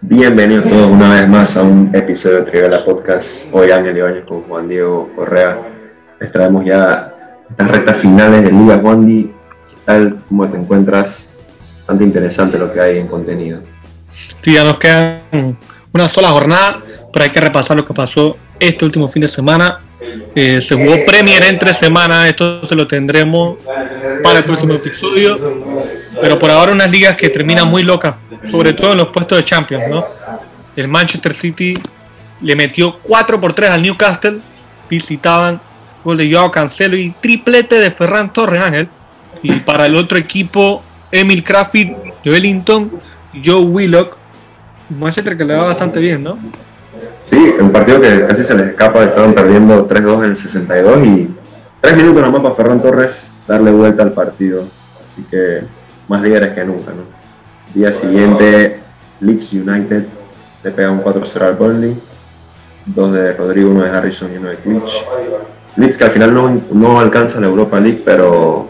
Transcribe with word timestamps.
Bienvenidos 0.00 0.64
todos 0.64 0.90
una 0.90 1.14
vez 1.14 1.28
más 1.28 1.56
a 1.56 1.62
un 1.62 1.90
episodio 1.94 2.36
de 2.36 2.50
Trivela 2.50 2.84
Podcast. 2.84 3.54
Hoy 3.54 3.70
Ángel 3.70 3.96
Ibáñez 3.96 4.24
con 4.24 4.42
Juan 4.42 4.68
Diego 4.68 5.10
Correa. 5.16 5.58
Les 6.20 6.30
traemos 6.30 6.64
ya 6.64 7.14
estas 7.50 7.70
rectas 7.70 7.96
finales 7.98 8.42
de 8.42 8.52
Liga 8.52 8.76
Wandy. 8.76 9.24
¿Qué 9.24 9.76
tal? 9.84 10.18
¿Cómo 10.28 10.48
te 10.48 10.56
encuentras? 10.56 11.34
Bastante 11.78 12.04
interesante 12.04 12.58
lo 12.58 12.72
que 12.72 12.80
hay 12.80 12.98
en 12.98 13.06
contenido. 13.06 13.60
Sí, 14.42 14.52
ya 14.52 14.64
nos 14.64 14.78
quedan 14.78 15.20
una 15.92 16.08
sola 16.08 16.28
jornada, 16.28 16.82
pero 17.12 17.24
hay 17.24 17.30
que 17.30 17.40
repasar 17.40 17.76
lo 17.76 17.86
que 17.86 17.94
pasó 17.94 18.36
este 18.58 18.84
último 18.84 19.08
fin 19.08 19.22
de 19.22 19.28
semana. 19.28 19.80
Eh, 20.34 20.60
se 20.60 20.74
jugó 20.74 20.96
Premier 21.06 21.42
entre 21.44 21.72
semanas, 21.72 22.28
esto 22.28 22.66
se 22.68 22.74
lo 22.74 22.86
tendremos 22.86 23.58
para 24.22 24.38
el 24.40 24.44
próximo 24.44 24.74
episodio. 24.74 25.36
Pero 26.20 26.38
por 26.38 26.50
ahora 26.50 26.72
unas 26.72 26.90
ligas 26.90 27.16
que 27.16 27.28
terminan 27.28 27.68
muy 27.68 27.82
locas, 27.82 28.14
sobre 28.50 28.72
todo 28.72 28.92
en 28.92 28.98
los 28.98 29.08
puestos 29.08 29.38
de 29.38 29.44
Champions, 29.44 29.84
¿no? 29.90 30.04
El 30.76 30.88
Manchester 30.88 31.34
City 31.34 31.74
le 32.40 32.56
metió 32.56 32.98
4 33.02 33.40
por 33.40 33.52
3 33.52 33.70
al 33.70 33.82
Newcastle, 33.82 34.38
visitaban 34.88 35.60
gol 36.04 36.18
de 36.18 36.32
Joao 36.32 36.50
Cancelo 36.50 36.96
y 36.96 37.10
triplete 37.20 37.76
de 37.80 37.90
Ferran 37.90 38.32
Torres 38.32 38.62
Ángel. 38.62 38.88
Y 39.42 39.52
para 39.60 39.86
el 39.86 39.96
otro 39.96 40.18
equipo, 40.18 40.82
Emil 41.10 41.42
Kraft, 41.42 41.74
Wellington 42.24 42.90
y 43.32 43.48
Joe 43.48 43.62
Willock. 43.62 44.16
Manchester 44.90 45.36
que 45.36 45.44
le 45.44 45.56
va 45.56 45.64
bastante 45.64 45.98
bien, 45.98 46.22
¿no? 46.22 46.38
Sí, 47.24 47.38
un 47.58 47.72
partido 47.72 48.00
que 48.00 48.26
casi 48.26 48.44
se 48.44 48.54
les 48.54 48.68
escapa, 48.68 49.02
estaban 49.02 49.32
perdiendo 49.32 49.88
3-2 49.88 50.24
en 50.24 50.30
el 50.30 50.36
62 50.36 51.06
y 51.06 51.34
3 51.80 51.96
minutos 51.96 52.22
nomás 52.22 52.42
para 52.42 52.54
Ferran 52.54 52.82
Torres 52.82 53.32
darle 53.48 53.70
vuelta 53.70 54.02
al 54.02 54.12
partido. 54.12 54.64
Así 55.06 55.22
que 55.30 55.62
más 56.08 56.22
líderes 56.22 56.52
que 56.54 56.64
nunca, 56.64 56.90
¿no? 56.92 57.02
Día 57.74 57.92
siguiente, 57.92 58.80
Leeds 59.20 59.52
United 59.54 60.04
le 60.62 60.70
pega 60.70 60.90
un 60.90 61.02
4-0 61.02 61.40
al 61.42 61.54
Burnley, 61.54 61.96
dos 62.86 63.12
de 63.12 63.32
Rodrigo, 63.32 63.70
uno 63.70 63.82
de 63.82 63.90
Harrison 63.90 64.32
y 64.32 64.36
uno 64.36 64.48
de 64.50 64.56
Klitsch. 64.56 64.92
Leeds 65.76 65.98
que 65.98 66.04
al 66.04 66.10
final 66.10 66.32
no, 66.32 66.60
no 66.72 67.00
alcanza 67.00 67.40
la 67.40 67.46
Europa 67.48 67.80
League, 67.80 68.02
pero 68.04 68.68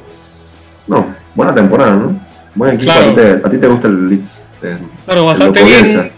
no, 0.86 1.06
buena 1.34 1.54
temporada, 1.54 1.94
¿no? 1.96 2.20
Buen 2.54 2.76
equipo, 2.76 2.92
Claro. 2.92 3.06
a, 3.10 3.14
ti 3.14 3.20
te, 3.20 3.46
a 3.46 3.50
ti 3.50 3.58
te 3.58 3.66
gusta 3.66 3.88
el 3.88 4.08
Leeds. 4.08 4.44
te- 4.60 4.78
Claro, 5.04 5.20
te 5.22 5.26
bastante 5.26 5.64
bien. 5.64 6.12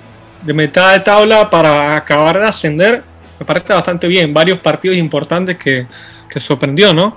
De 0.45 0.53
mitad 0.53 0.93
de 0.93 1.01
tabla 1.01 1.51
para 1.51 1.97
acabar 1.97 2.39
de 2.39 2.47
ascender, 2.47 3.03
me 3.41 3.45
parece 3.47 3.73
bastante 3.73 4.07
bien. 4.07 4.33
Varios 4.33 4.61
partidos 4.61 4.97
importantes 4.97 5.57
que, 5.59 5.87
que 6.29 6.39
sorprendió, 6.41 6.95
¿no? 6.95 7.17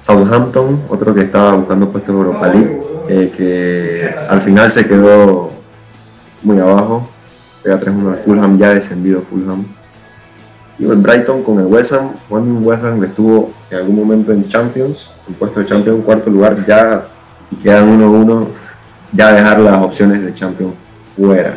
Southampton, 0.00 0.82
otro 0.88 1.14
que 1.14 1.20
estaba 1.22 1.52
buscando 1.52 1.90
puestos 1.92 2.14
de 2.14 2.20
Europa 2.20 2.48
League, 2.48 2.80
eh, 3.12 3.32
que 3.36 4.14
al 4.28 4.40
final 4.40 4.70
se 4.70 4.86
quedó 4.86 5.50
muy 6.44 6.60
abajo, 6.60 7.08
pega 7.60 7.80
3-1 7.80 8.12
al 8.12 8.18
Fulham, 8.18 8.56
ya 8.56 8.72
descendido 8.72 9.20
Fulham. 9.22 9.66
Y 10.78 10.84
el 10.84 10.94
Brighton 10.94 11.42
con 11.42 11.58
el 11.58 11.66
West 11.66 11.92
Ham, 11.92 12.12
un 12.30 12.64
West 12.64 12.84
Ham 12.84 13.02
estuvo 13.02 13.52
en 13.68 13.78
algún 13.78 13.96
momento 13.96 14.30
en 14.30 14.48
Champions, 14.48 15.10
en 15.26 15.34
puesto 15.34 15.58
de 15.58 15.66
Champions, 15.66 16.04
cuarto 16.04 16.30
lugar, 16.30 16.64
ya 16.64 17.08
quedan 17.60 18.00
1-1, 18.00 18.46
ya 19.12 19.32
dejar 19.32 19.58
las 19.58 19.82
opciones 19.82 20.24
de 20.24 20.32
Champions 20.32 20.74
fuera. 21.16 21.56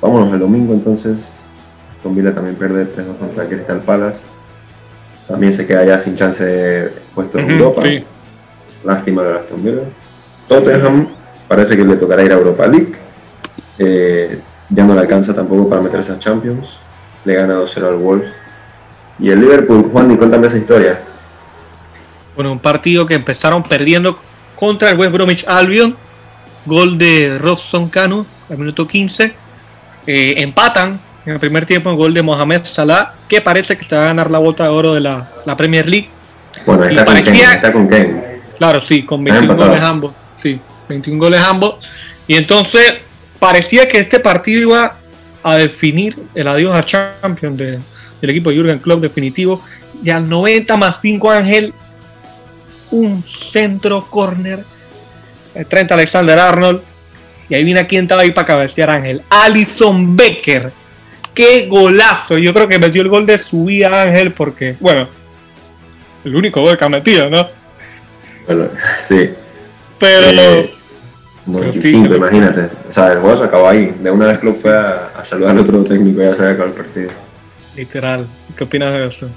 Vámonos 0.00 0.32
el 0.32 0.38
domingo 0.38 0.74
entonces, 0.74 1.46
Aston 1.96 2.14
Villa 2.14 2.32
también 2.32 2.54
pierde 2.54 2.86
3-2 2.86 3.18
contra 3.18 3.48
Crystal 3.48 3.80
Palace. 3.80 4.26
También 5.26 5.52
se 5.52 5.66
queda 5.66 5.84
ya 5.84 5.98
sin 5.98 6.14
chance 6.14 6.44
de 6.44 6.92
puesto 7.16 7.40
en 7.40 7.50
Europa. 7.50 7.82
sí. 7.82 8.04
Lástima 8.84 9.22
de 9.24 9.38
Aston 9.38 9.64
Villa. 9.64 9.82
Tottenham 10.48 11.08
parece 11.48 11.76
que 11.76 11.84
le 11.84 11.96
tocará 11.96 12.22
ir 12.22 12.32
a 12.32 12.36
Europa 12.36 12.66
League. 12.66 12.92
Eh, 13.78 14.40
ya 14.68 14.84
no 14.84 14.94
le 14.94 15.00
alcanza 15.00 15.34
tampoco 15.34 15.68
para 15.68 15.80
meterse 15.82 16.12
a 16.12 16.18
Champions. 16.18 16.78
Le 17.24 17.34
gana 17.34 17.54
2-0 17.58 17.88
al 17.88 17.96
Wolves. 17.96 18.30
Y 19.18 19.30
el 19.30 19.40
Liverpool, 19.40 19.88
Juan, 19.92 20.10
y 20.12 20.16
cuéntame 20.16 20.46
esa 20.46 20.56
historia. 20.58 21.00
Bueno, 22.34 22.52
un 22.52 22.58
partido 22.58 23.06
que 23.06 23.14
empezaron 23.14 23.62
perdiendo 23.62 24.18
contra 24.56 24.90
el 24.90 24.98
West 24.98 25.12
Bromwich 25.12 25.44
Albion. 25.46 25.96
Gol 26.66 26.96
de 26.98 27.38
Robson 27.40 27.88
Cano 27.88 28.24
al 28.50 28.58
minuto 28.58 28.86
15. 28.88 29.32
Eh, 30.06 30.34
empatan 30.38 30.98
en 31.26 31.32
el 31.34 31.38
primer 31.38 31.64
tiempo 31.66 31.90
el 31.90 31.96
gol 31.96 32.12
de 32.14 32.22
Mohamed 32.22 32.62
Salah, 32.64 33.12
que 33.28 33.40
parece 33.40 33.76
que 33.76 33.84
se 33.84 33.94
va 33.94 34.02
a 34.02 34.06
ganar 34.06 34.30
la 34.30 34.38
bota 34.38 34.64
de 34.64 34.70
oro 34.70 34.94
de 34.94 35.00
la, 35.00 35.28
la 35.44 35.56
Premier 35.56 35.88
League. 35.88 36.08
Bueno, 36.66 36.90
Y 36.90 36.96
está 36.96 37.04
con 37.04 37.22
Ken. 37.22 37.34
Está 37.36 37.72
con 37.72 37.88
Ken. 37.88 38.40
Claro, 38.58 38.82
sí, 38.86 39.02
con 39.04 39.20
Están 39.26 39.46
21 39.46 39.52
empatados. 39.52 39.68
goles 39.68 39.82
ambos. 39.90 40.12
Sí, 40.44 40.60
21 40.90 41.18
goles 41.18 41.40
ambos. 41.40 41.76
Y 42.28 42.34
entonces 42.36 42.92
parecía 43.38 43.88
que 43.88 43.98
este 43.98 44.20
partido 44.20 44.60
iba 44.60 44.98
a 45.42 45.54
definir 45.56 46.16
el 46.34 46.46
adiós 46.46 46.76
a 46.76 46.82
Champions 46.84 47.56
de- 47.56 47.78
del 48.20 48.30
equipo 48.30 48.50
de 48.50 48.56
Jurgen 48.58 48.78
Klopp 48.78 49.00
definitivo. 49.00 49.62
Y 50.02 50.10
al 50.10 50.28
90 50.28 50.76
más 50.76 50.96
5 51.00 51.30
Ángel, 51.30 51.72
un 52.90 53.22
centro 53.24 54.04
corner. 54.08 54.62
El 55.54 55.64
30 55.66 55.94
Alexander 55.94 56.38
Arnold. 56.38 56.82
Y 57.48 57.54
ahí 57.54 57.64
viene 57.64 57.86
quién 57.86 58.02
estaba 58.04 58.20
ahí 58.22 58.30
para 58.32 58.46
cabecear 58.46 58.90
Ángel. 58.90 59.22
Alison 59.30 60.14
Becker. 60.16 60.70
¡Qué 61.34 61.66
golazo! 61.70 62.36
Yo 62.38 62.52
creo 62.52 62.68
que 62.68 62.78
metió 62.78 63.00
el 63.02 63.08
gol 63.08 63.24
de 63.26 63.38
su 63.38 63.64
vida 63.64 64.02
Ángel 64.02 64.32
porque, 64.32 64.76
bueno, 64.78 65.08
el 66.24 66.36
único 66.36 66.60
gol 66.60 66.76
que 66.78 66.84
ha 66.84 66.88
metido, 66.88 67.28
¿no? 67.30 67.48
Sí. 69.00 69.30
Pero 69.98 70.26
Eh, 70.28 70.70
Pero 71.46 71.58
95, 71.58 72.08
sí. 72.08 72.14
imagínate. 72.14 72.68
O 72.88 72.92
sea, 72.92 73.12
el 73.12 73.18
juego 73.20 73.36
se 73.36 73.44
acabó 73.44 73.68
ahí. 73.68 73.96
De 74.00 74.10
una 74.10 74.26
vez 74.26 74.38
Klopp 74.38 74.60
fue 74.60 74.76
a, 74.76 75.08
a 75.16 75.24
saludar 75.24 75.52
al 75.52 75.60
otro 75.60 75.84
técnico 75.84 76.20
y 76.22 76.24
ya 76.24 76.34
se 76.34 76.42
había 76.42 76.54
acabado 76.54 76.76
el 76.76 76.82
partido. 76.84 77.10
literal, 77.76 78.26
¿qué 78.56 78.64
opinas 78.64 78.92
de 78.94 79.06
eso? 79.08 79.28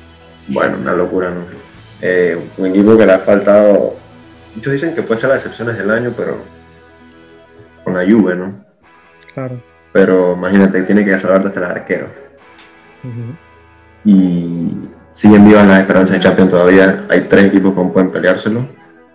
Bueno, 0.47 0.77
una 0.81 0.93
locura, 0.93 1.29
¿no? 1.31 1.41
Eh, 2.01 2.37
un 2.57 2.67
equipo 2.67 2.97
que 2.97 3.05
le 3.05 3.13
ha 3.13 3.19
faltado. 3.19 3.95
Muchos 4.55 4.71
dicen 4.73 4.95
que 4.95 5.01
puede 5.03 5.19
ser 5.19 5.29
las 5.29 5.39
excepciones 5.43 5.77
del 5.77 5.91
año, 5.91 6.13
pero 6.15 6.37
con 7.83 7.93
la 7.93 8.05
Juve, 8.09 8.35
¿no? 8.35 8.65
Claro. 9.33 9.61
Pero 9.91 10.33
imagínate, 10.33 10.83
tiene 10.83 11.03
que 11.03 11.17
salvarte 11.19 11.49
hasta 11.49 11.59
el 11.59 11.65
arquero. 11.65 12.07
Y 14.05 14.71
siguen 15.11 15.45
vivas 15.47 15.65
las 15.67 15.79
esperanzas 15.81 16.13
de 16.13 16.19
Champions 16.21 16.51
todavía. 16.51 17.05
Hay 17.09 17.21
tres 17.21 17.45
equipos 17.45 17.73
que 17.73 17.91
pueden 17.93 18.11
peleárselo. 18.11 18.65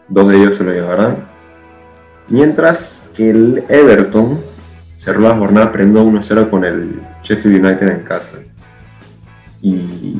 Dos 0.08 0.28
de 0.28 0.36
ellos 0.36 0.56
se 0.56 0.64
lo 0.64 0.72
llevarán. 0.72 1.28
Mientras 2.32 3.10
que 3.14 3.28
el 3.28 3.62
Everton 3.68 4.40
cerró 4.96 5.20
la 5.20 5.36
jornada 5.36 5.70
perdiendo 5.70 6.02
1-0 6.02 6.48
con 6.48 6.64
el 6.64 6.98
Sheffield 7.22 7.62
United 7.62 7.88
en 7.88 8.04
casa. 8.04 8.36
Y 9.60 10.16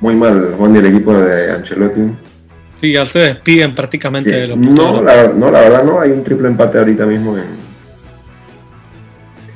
muy 0.00 0.16
mal, 0.16 0.54
Juan, 0.56 0.72
del 0.72 0.86
equipo 0.86 1.12
de 1.12 1.52
Ancelotti. 1.52 2.00
Sí, 2.80 2.94
ya 2.94 3.04
se 3.04 3.18
despiden 3.18 3.74
prácticamente 3.74 4.30
de 4.30 4.46
los 4.48 4.56
No 4.56 5.02
la, 5.02 5.28
no, 5.28 5.50
la 5.50 5.60
verdad 5.60 5.84
no, 5.84 6.00
hay 6.00 6.12
un 6.12 6.24
triple 6.24 6.48
empate 6.48 6.78
ahorita 6.78 7.04
mismo 7.04 7.36
en, 7.36 7.44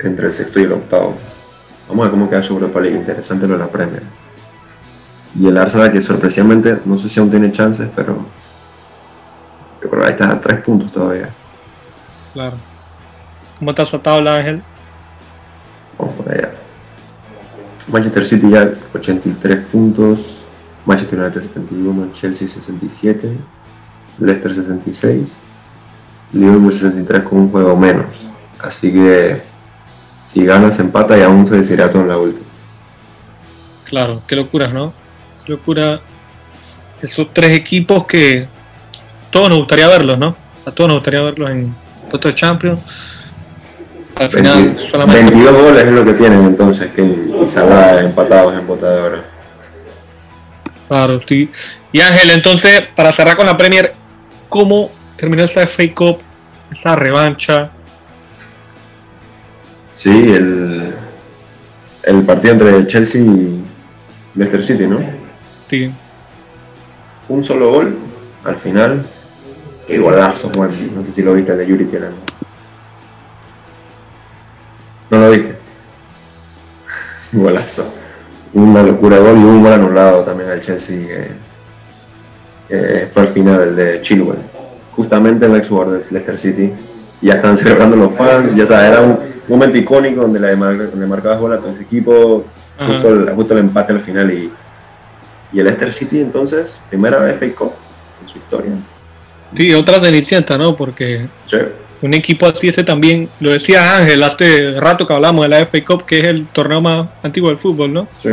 entre 0.04 0.26
el 0.26 0.32
sexto 0.34 0.60
y 0.60 0.64
el 0.64 0.72
octavo. 0.72 1.16
Vamos 1.88 2.02
a 2.02 2.10
ver 2.10 2.18
cómo 2.18 2.28
queda 2.28 2.42
su 2.42 2.52
Europa 2.52 2.80
League, 2.80 2.98
interesante 2.98 3.48
lo 3.48 3.54
de 3.54 3.60
la 3.60 3.68
Premier. 3.68 4.02
Y 5.40 5.46
el 5.46 5.56
Arsenal 5.56 5.90
que 5.90 6.02
sorpresivamente, 6.02 6.80
no 6.84 6.98
sé 6.98 7.08
si 7.08 7.18
aún 7.18 7.30
tiene 7.30 7.50
chances, 7.50 7.88
pero 7.96 8.26
yo 9.82 9.88
creo 9.88 10.02
que 10.02 10.06
ahí 10.06 10.12
está 10.12 10.32
a 10.32 10.38
tres 10.38 10.60
puntos 10.60 10.92
todavía. 10.92 11.30
Claro. 12.36 12.56
¿Cómo 13.58 13.70
está 13.70 13.86
su 13.86 13.98
tabla, 13.98 14.36
Ángel? 14.36 14.62
Vamos 15.98 16.14
por 16.16 16.30
allá. 16.30 16.52
Manchester 17.88 18.26
City 18.26 18.50
ya 18.50 18.74
83 18.94 19.64
puntos, 19.72 20.44
Manchester 20.84 21.18
United 21.18 21.40
71, 21.40 22.12
Chelsea 22.12 22.46
67, 22.46 23.38
Leicester 24.18 24.54
66, 24.54 25.38
Liverpool 26.34 26.74
63 26.74 27.22
con 27.22 27.38
un 27.38 27.50
juego 27.50 27.74
menos. 27.74 28.28
Así 28.58 28.92
que 28.92 29.40
si 30.26 30.44
gana 30.44 30.70
se 30.70 30.82
empata 30.82 31.16
y 31.16 31.22
aún 31.22 31.48
se 31.48 31.56
decidirá 31.56 31.90
todo 31.90 32.02
en 32.02 32.08
la 32.08 32.18
última. 32.18 32.44
Claro, 33.86 34.20
qué 34.26 34.36
locuras, 34.36 34.74
¿no? 34.74 34.92
Qué 35.46 35.52
locura. 35.52 36.02
Esos 37.00 37.32
tres 37.32 37.52
equipos 37.52 38.04
que 38.04 38.46
todos 39.30 39.48
nos 39.48 39.60
gustaría 39.60 39.88
verlos, 39.88 40.18
¿no? 40.18 40.36
A 40.66 40.70
todos 40.70 40.88
nos 40.88 40.98
gustaría 40.98 41.22
verlos 41.22 41.48
en 41.48 41.85
de 42.10 42.34
Champions. 42.34 42.80
Al 44.14 44.30
final, 44.30 44.64
20 44.64 44.90
solamente. 44.90 45.22
22 45.22 45.62
goles 45.62 45.84
es 45.84 45.92
lo 45.92 46.04
que 46.04 46.12
tienen 46.14 46.44
entonces, 46.46 46.90
que 46.92 47.26
Salah 47.46 48.02
empatados 48.02 48.58
en 48.58 48.66
botadora. 48.66 49.24
Claro, 50.88 51.20
sí. 51.26 51.50
Y 51.92 52.00
Ángel, 52.00 52.30
entonces, 52.30 52.82
para 52.94 53.12
cerrar 53.12 53.36
con 53.36 53.46
la 53.46 53.56
Premier, 53.56 53.92
¿cómo 54.48 54.90
terminó 55.16 55.44
esa 55.44 55.66
FA 55.66 55.84
Cup, 55.94 56.18
esa 56.72 56.96
revancha? 56.96 57.70
Sí, 59.92 60.32
el, 60.32 60.94
el 62.04 62.22
partido 62.22 62.54
entre 62.54 62.86
Chelsea 62.86 63.22
y 63.22 63.62
Leicester 64.34 64.62
City, 64.62 64.86
¿no? 64.86 64.98
Sí. 65.68 65.90
un 67.28 67.42
solo 67.42 67.70
gol 67.70 67.96
al 68.44 68.56
final. 68.56 69.04
Qué 69.86 69.98
golazo, 69.98 70.50
Juan. 70.54 70.70
No 70.94 71.04
sé 71.04 71.12
si 71.12 71.22
lo 71.22 71.34
viste 71.34 71.52
el 71.52 71.58
de 71.58 71.66
Yuri 71.66 71.84
Tielemans. 71.84 72.18
¿No 75.10 75.18
lo 75.18 75.30
viste? 75.30 75.56
Golazo. 77.32 77.92
Una 78.54 78.82
locura 78.82 79.16
de 79.16 79.22
gol 79.22 79.38
y 79.38 79.44
un 79.44 79.62
gol 79.62 79.72
anulado 79.72 80.22
también 80.24 80.50
al 80.50 80.60
Chelsea. 80.60 81.28
fue 82.68 83.22
al 83.22 83.28
final 83.28 83.60
el 83.60 83.76
de 83.76 84.02
Chilwell. 84.02 84.38
Justamente 84.92 85.46
en 85.46 85.52
el 85.52 85.58
ex 85.58 85.70
del 85.70 85.88
Leicester 85.90 86.38
City. 86.38 86.72
Ya 87.20 87.34
están 87.34 87.56
celebrando 87.58 87.96
los 87.96 88.12
fans. 88.12 88.56
Ya 88.56 88.66
sabes, 88.66 88.90
era 88.90 89.02
un 89.02 89.18
momento 89.46 89.78
icónico 89.78 90.22
donde 90.22 90.40
le, 90.40 90.56
le 90.56 91.06
marcabas 91.06 91.38
gol 91.38 91.52
a 91.52 91.60
tu 91.60 91.68
equipo. 91.80 92.44
Justo 92.78 93.08
el, 93.08 93.30
justo 93.34 93.54
el 93.54 93.60
empate 93.60 93.92
al 93.92 94.00
final. 94.00 94.32
Y, 94.32 94.52
y 95.52 95.58
el 95.58 95.64
Leicester 95.64 95.92
City 95.92 96.20
entonces, 96.20 96.80
primera 96.88 97.18
FA 97.32 97.46
Cup 97.56 97.72
en 98.22 98.28
su 98.28 98.38
historia. 98.38 98.72
Sí, 99.54 99.72
otra 99.74 100.00
cenicienta, 100.00 100.56
¿no? 100.58 100.76
Porque 100.76 101.28
Sí. 101.46 101.58
un 102.02 102.14
equipo 102.14 102.46
así 102.46 102.68
este 102.68 102.84
también, 102.84 103.28
lo 103.40 103.50
decía 103.52 103.96
Ángel 103.98 104.22
hace 104.22 104.78
rato 104.80 105.06
que 105.06 105.12
hablamos 105.12 105.44
de 105.44 105.48
la 105.48 105.58
FA 105.60 105.84
Cup, 105.84 106.04
que 106.04 106.20
es 106.20 106.24
el 106.26 106.46
torneo 106.48 106.80
más 106.80 107.08
antiguo 107.22 107.48
del 107.50 107.58
fútbol, 107.58 107.92
¿no? 107.92 108.08
Sí. 108.18 108.30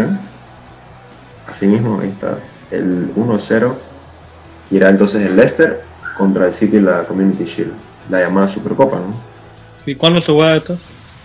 Así 1.48 1.68
mismo, 1.68 2.00
ahí 2.02 2.10
está. 2.10 2.38
El 2.72 3.12
1-0. 3.16 3.76
Y 4.72 4.78
era 4.78 4.90
entonces 4.90 5.22
el 5.22 5.36
Leicester 5.36 5.82
contra 6.18 6.48
el 6.48 6.54
City 6.54 6.78
en 6.78 6.86
la 6.86 7.04
Community 7.04 7.44
Shield. 7.46 7.74
La 8.10 8.22
llamada 8.22 8.48
Supercopa, 8.48 8.98
¿no? 8.98 9.14
¿Y 9.86 9.96
cuándo 9.96 10.22
se 10.22 10.32
juega 10.32 10.56
esto? 10.56 10.78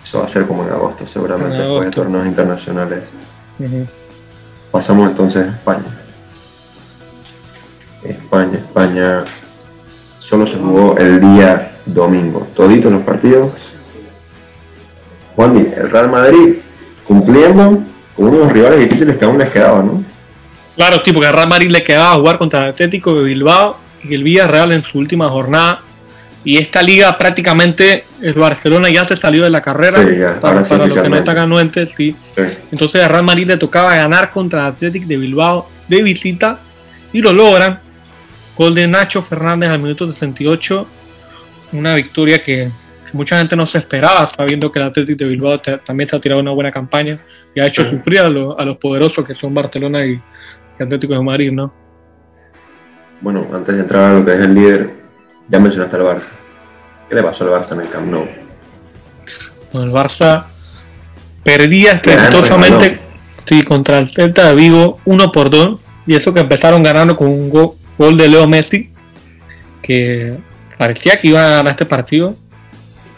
Eso 0.03 0.19
va 0.19 0.25
a 0.25 0.27
ser 0.27 0.45
como 0.45 0.63
en 0.63 0.69
agosto, 0.69 1.05
seguramente, 1.05 1.55
En 1.55 1.61
después 1.61 1.85
de 1.85 1.91
torneos 1.91 2.25
internacionales. 2.25 3.03
Pasamos 4.71 5.09
entonces 5.09 5.45
a 5.47 5.49
España. 5.49 5.83
España, 8.03 8.57
España. 8.57 9.23
Solo 10.19 10.45
se 10.45 10.57
jugó 10.57 10.97
el 10.97 11.19
día 11.19 11.71
domingo. 11.85 12.47
Toditos 12.55 12.91
los 12.91 13.01
partidos. 13.01 13.71
Juan, 15.35 15.55
el 15.57 15.89
Real 15.89 16.09
Madrid 16.09 16.55
cumpliendo 17.07 17.81
con 18.15 18.27
unos 18.27 18.51
rivales 18.51 18.81
difíciles 18.81 19.17
que 19.17 19.25
aún 19.25 19.37
les 19.37 19.49
quedaban, 19.49 19.87
¿no? 19.87 20.03
Claro, 20.75 21.01
tipo 21.01 21.19
que 21.19 21.27
a 21.27 21.31
Real 21.31 21.47
Madrid 21.47 21.71
le 21.71 21.83
quedaba 21.83 22.15
jugar 22.15 22.37
contra 22.37 22.65
el 22.65 22.69
Atlético 22.71 23.15
de 23.15 23.23
Bilbao 23.23 23.77
y 24.03 24.13
el 24.13 24.23
Villarreal 24.23 24.73
en 24.73 24.83
su 24.83 24.97
última 24.97 25.29
jornada. 25.29 25.81
Y 26.43 26.57
esta 26.57 26.81
liga 26.81 27.17
prácticamente, 27.17 28.05
el 28.21 28.33
Barcelona 28.33 28.89
ya 28.89 29.03
se 29.05 29.17
salió 29.17 29.43
de 29.43 29.49
la 29.49 29.61
carrera. 29.61 30.01
Sí, 30.01 30.17
ya, 30.17 30.39
para 30.39 30.63
sí 30.63 30.69
para 30.71 30.85
los 30.85 30.97
que 30.97 31.09
no 31.09 31.17
están 31.17 31.37
anuentes, 31.37 31.89
sí. 31.97 32.15
Sí. 32.35 32.43
Entonces 32.71 33.01
a 33.01 33.07
Real 33.07 33.23
Madrid 33.23 33.47
le 33.47 33.57
tocaba 33.57 33.95
ganar 33.95 34.31
contra 34.31 34.61
el 34.61 34.73
Athletic 34.73 35.05
de 35.05 35.17
Bilbao 35.17 35.69
de 35.87 36.01
visita 36.01 36.59
y 37.11 37.21
lo 37.21 37.33
logran. 37.33 37.81
Gol 38.59 38.75
de 38.75 38.89
Nacho 38.89 39.21
Fernández 39.21 39.69
al 39.69 39.79
minuto 39.79 40.05
68. 40.11 40.85
Una 41.71 41.95
victoria 41.95 42.43
que 42.43 42.69
mucha 43.13 43.37
gente 43.37 43.55
no 43.55 43.65
se 43.65 43.77
esperaba, 43.77 44.29
sabiendo 44.35 44.69
que 44.69 44.79
el 44.79 44.85
Athletic 44.87 45.17
de 45.17 45.25
Bilbao 45.25 45.61
también 45.61 46.07
está 46.07 46.19
tirando 46.19 46.41
una 46.41 46.51
buena 46.51 46.69
campaña 46.71 47.17
y 47.55 47.61
ha 47.61 47.67
hecho 47.67 47.83
Sí. 47.85 47.91
sufrir 47.91 48.19
a, 48.19 48.27
los- 48.27 48.59
a 48.59 48.65
los 48.65 48.75
poderosos 48.77 49.25
que 49.25 49.33
son 49.35 49.53
Barcelona 49.53 50.05
y, 50.05 50.11
y 50.79 50.83
Atlético 50.83 51.13
de 51.13 51.21
Madrid, 51.21 51.51
¿no? 51.53 51.73
Bueno, 53.21 53.47
antes 53.53 53.75
de 53.75 53.81
entrar 53.83 54.03
a 54.11 54.19
lo 54.19 54.25
que 54.25 54.33
es 54.33 54.39
el 54.39 54.53
líder, 54.53 54.89
ya 55.47 55.59
mencionaste 55.59 55.95
al 55.95 56.01
Barça. 56.03 56.23
¿Qué 57.07 57.15
le 57.15 57.23
pasó 57.23 57.45
al 57.45 57.61
Barça 57.61 57.73
en 57.75 57.81
el 57.81 57.89
Camp 57.89 58.07
Nou? 58.11 58.27
Bueno, 59.71 59.87
el 59.87 59.93
Barça 59.93 60.43
perdía 61.43 61.93
estrepitosamente 61.93 62.99
sí, 63.47 63.63
contra 63.63 63.99
el 63.99 64.09
Celta 64.09 64.47
de 64.49 64.55
Vigo 64.55 64.99
1 65.05 65.31
por 65.31 65.49
2 65.49 65.79
y 66.05 66.15
eso 66.15 66.33
que 66.33 66.41
empezaron 66.41 66.83
ganando 66.83 67.15
con 67.15 67.27
un 67.29 67.49
go- 67.49 67.77
gol 67.99 68.17
de 68.17 68.27
Leo 68.29 68.47
Messi 68.47 68.89
que 69.83 70.37
parecía 70.77 71.19
que 71.19 71.27
iba 71.27 71.45
a 71.45 71.49
ganar 71.57 71.73
este 71.73 71.85
partido 71.85 72.35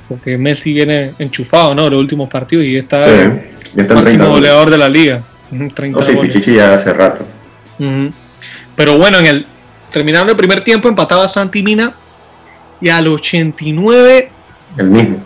porque 0.09 0.37
Messi 0.37 0.73
viene 0.73 1.11
enchufado 1.19 1.73
¿no? 1.73 1.89
los 1.89 1.99
últimos 1.99 2.27
partidos 2.29 2.65
y 2.65 2.75
está 2.77 3.05
Sí, 3.05 3.11
el 3.11 3.41
ya 3.75 3.81
está 3.83 3.93
en 3.93 4.01
30 4.01 4.03
máximo 4.03 4.29
goleador 4.29 4.69
de 4.69 4.77
la 4.77 4.89
liga 4.89 5.21
Ujú, 5.51 5.69
30 5.69 5.99
No, 5.99 6.05
sí, 6.05 6.13
goles. 6.15 6.33
Pichichi 6.33 6.55
ya 6.55 6.73
hace 6.73 6.91
rato. 6.93 7.25
Pero 8.75 8.97
bueno, 8.97 9.19
en 9.19 9.25
el 9.25 9.45
terminando 9.91 10.31
el 10.31 10.37
primer 10.37 10.63
tiempo 10.63 10.87
empataba 10.87 11.27
Santi 11.27 11.61
Mina 11.63 11.91
y 12.79 12.89
al 12.89 13.07
89 13.07 14.29
El 14.77 14.89
mismo. 14.89 15.17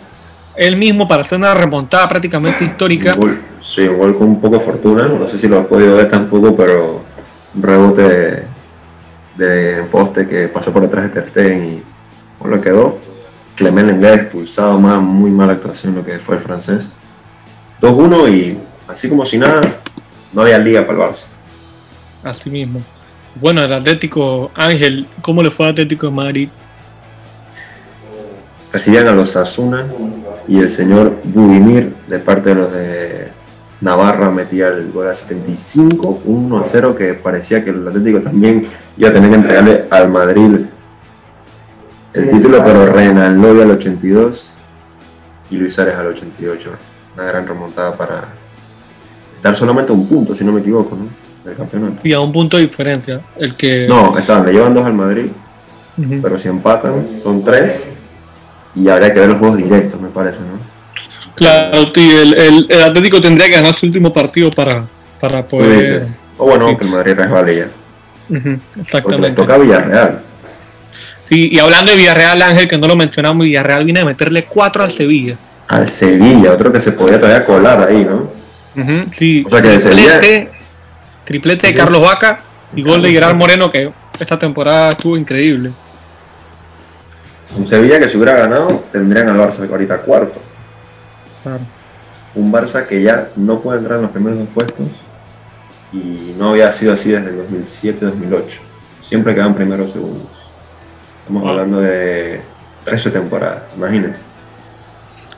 él 0.56 0.76
mismo 0.76 1.06
para 1.06 1.22
hacer 1.22 1.38
una 1.38 1.54
remontada 1.54 2.08
prácticamente 2.08 2.64
histórica 2.64 3.12
Un 3.14 3.20
gol, 3.20 3.40
sí, 3.60 3.82
un 3.82 3.98
gol 3.98 4.16
con 4.18 4.28
un 4.28 4.40
poco 4.40 4.58
de 4.58 4.64
fortuna. 4.64 5.06
No 5.08 5.26
sé 5.28 5.38
si 5.38 5.48
lo 5.48 5.60
has 5.60 5.66
podido 5.66 5.96
ver 5.96 6.08
tampoco, 6.10 6.54
pero 6.56 7.02
un 7.54 7.62
rebote 7.62 8.42
de, 9.36 9.84
poste 9.90 10.28
que 10.28 10.48
pasó 10.48 10.72
por 10.72 10.82
detrás 10.82 11.04
de 11.04 11.10
Ter 11.10 11.28
Stegen 11.28 11.64
y 11.64 11.82
no 12.42 12.48
lo 12.48 12.60
quedó. 12.60 12.98
Clement 13.54 13.88
Lenglet 13.88 14.14
expulsado, 14.14 14.78
más, 14.78 15.00
muy 15.00 15.30
mala 15.30 15.54
actuación 15.54 15.94
lo 15.94 16.04
que 16.04 16.18
fue 16.18 16.36
el 16.36 16.42
francés. 16.42 16.96
2-1 17.80 18.30
y 18.30 18.58
así 18.88 19.08
como 19.08 19.24
si 19.24 19.38
nada, 19.38 19.62
no 20.32 20.42
había 20.42 20.58
liga 20.58 20.86
para 20.86 21.04
el 21.04 21.10
Barça. 21.10 21.26
Así 22.22 22.50
mismo. 22.50 22.82
Bueno, 23.40 23.62
el 23.62 23.72
Atlético 23.72 24.50
Ángel, 24.54 25.06
¿cómo 25.20 25.42
le 25.42 25.50
fue 25.50 25.66
al 25.66 25.72
Atlético 25.72 26.06
de 26.06 26.12
Madrid? 26.12 26.48
recibían 28.76 29.08
a 29.08 29.12
los 29.12 29.36
Asuna 29.36 29.86
y 30.46 30.58
el 30.58 30.68
señor 30.68 31.18
Budimir 31.24 31.94
de 32.08 32.18
parte 32.18 32.50
de 32.50 32.54
los 32.54 32.72
de 32.72 33.25
Navarra 33.80 34.30
metía 34.30 34.68
el 34.68 34.90
gol 34.90 35.08
a 35.08 35.14
75, 35.14 36.22
1 36.24 36.58
a 36.58 36.64
0 36.64 36.94
que 36.94 37.14
parecía 37.14 37.62
que 37.62 37.70
el 37.70 37.86
Atlético 37.86 38.20
también 38.20 38.66
iba 38.96 39.10
a 39.10 39.12
tener 39.12 39.30
que 39.30 39.36
entregarle 39.36 39.84
al 39.90 40.08
Madrid 40.08 40.60
el 42.14 42.30
título, 42.30 42.62
pero 42.64 42.86
Reinaldo 42.86 43.62
al 43.62 43.70
82 43.72 44.54
y 45.50 45.56
Luis 45.56 45.78
Ares 45.78 45.94
al 45.96 46.06
88. 46.06 46.70
Una 47.14 47.26
gran 47.26 47.46
remontada 47.46 47.94
para 47.94 48.24
dar 49.42 49.54
solamente 49.54 49.92
un 49.92 50.06
punto, 50.06 50.34
si 50.34 50.42
no 50.42 50.52
me 50.52 50.60
equivoco, 50.60 50.96
¿no? 50.96 51.08
del 51.44 51.56
campeonato. 51.56 52.00
Y 52.02 52.12
a 52.12 52.20
un 52.20 52.32
punto 52.32 52.56
de 52.56 52.64
diferencia. 52.64 53.20
El 53.36 53.54
que. 53.54 53.86
No, 53.88 54.16
estaban, 54.18 54.46
le 54.46 54.52
llevan 54.52 54.74
dos 54.74 54.84
al 54.84 54.94
Madrid, 54.94 55.26
pero 56.22 56.38
si 56.38 56.48
empatan 56.48 57.20
son 57.20 57.44
tres 57.44 57.92
y 58.74 58.88
habría 58.88 59.12
que 59.12 59.20
ver 59.20 59.28
los 59.28 59.38
juegos 59.38 59.58
directos, 59.58 60.00
me 60.00 60.08
parece, 60.08 60.40
¿no? 60.40 60.75
Claro, 61.36 61.90
sí, 61.94 62.10
el, 62.10 62.34
el- 62.36 62.66
el 62.68 62.82
Atlético 62.82 63.20
tendría 63.20 63.48
que 63.48 63.56
ganar 63.56 63.74
su 63.74 63.86
último 63.86 64.12
partido 64.12 64.50
para, 64.50 64.84
para 65.20 65.44
poder. 65.46 66.06
O 66.38 66.46
bueno, 66.46 66.68
Sí. 66.70 66.76
que 66.76 66.84
el 66.84 66.90
Madrid 66.90 67.14
resbale 67.14 67.56
ya. 67.56 67.66
Ujú, 68.28 68.42
Porque 68.42 68.58
les 68.76 68.86
exactamente. 68.86 69.32
toca 69.36 69.54
a 69.54 69.58
Villarreal. 69.58 70.20
Sí, 71.28 71.48
y 71.52 71.58
hablando 71.58 71.90
de 71.90 71.96
Villarreal, 71.98 72.40
Ángel, 72.42 72.68
que 72.68 72.78
no 72.78 72.86
lo 72.88 72.96
mencionamos, 72.96 73.44
Villarreal 73.44 73.84
viene 73.84 74.00
a 74.00 74.04
meterle 74.04 74.44
4 74.44 74.84
al 74.84 74.90
Sevilla. 74.90 75.36
Al 75.68 75.88
Sevilla, 75.88 76.52
otro 76.52 76.72
que 76.72 76.80
se 76.80 76.92
podía 76.92 77.18
todavía 77.20 77.44
colar 77.44 77.82
ahí, 77.88 78.04
¿no? 78.04 78.30
Sí, 79.12 79.42
O 79.46 79.50
sea 79.50 79.62
que 79.62 79.74
el 79.74 79.80
Sevilla- 79.80 80.20
triplete, 81.24 81.66
de 81.66 81.72
Sí. 81.72 81.78
Carlos 81.78 82.02
Vaca 82.02 82.40
y 82.74 82.82
gol 82.82 83.02
de 83.02 83.10
Gerard. 83.10 83.34
Moreno, 83.34 83.70
que 83.70 83.90
esta 84.20 84.38
temporada 84.38 84.90
estuvo 84.90 85.16
increíble. 85.16 85.70
Un 87.56 87.66
Sevilla 87.66 87.98
que 87.98 88.08
si 88.08 88.16
hubiera 88.16 88.34
ganado 88.34 88.84
tendrían 88.92 89.28
al 89.28 89.36
Barça 89.38 89.68
ahorita 89.68 89.98
cuarto. 89.98 90.40
Claro. 91.46 91.60
Un 92.34 92.50
Barça 92.50 92.84
que 92.88 93.00
ya 93.00 93.28
no 93.36 93.60
puede 93.60 93.78
entrar 93.78 93.98
en 93.98 94.02
los 94.02 94.10
primeros 94.10 94.40
dos 94.40 94.48
puestos 94.52 94.86
y 95.92 96.34
no 96.36 96.50
había 96.50 96.72
sido 96.72 96.92
así 96.92 97.12
desde 97.12 97.28
el 97.30 97.46
2007-2008. 97.46 98.42
Siempre 99.00 99.32
quedan 99.32 99.54
primeros 99.54 99.90
o 99.90 99.92
segundos. 99.92 100.26
Estamos 101.20 101.48
hablando 101.48 101.80
de 101.80 102.40
13 102.84 103.10
temporadas, 103.12 103.62
imagínate. 103.76 104.16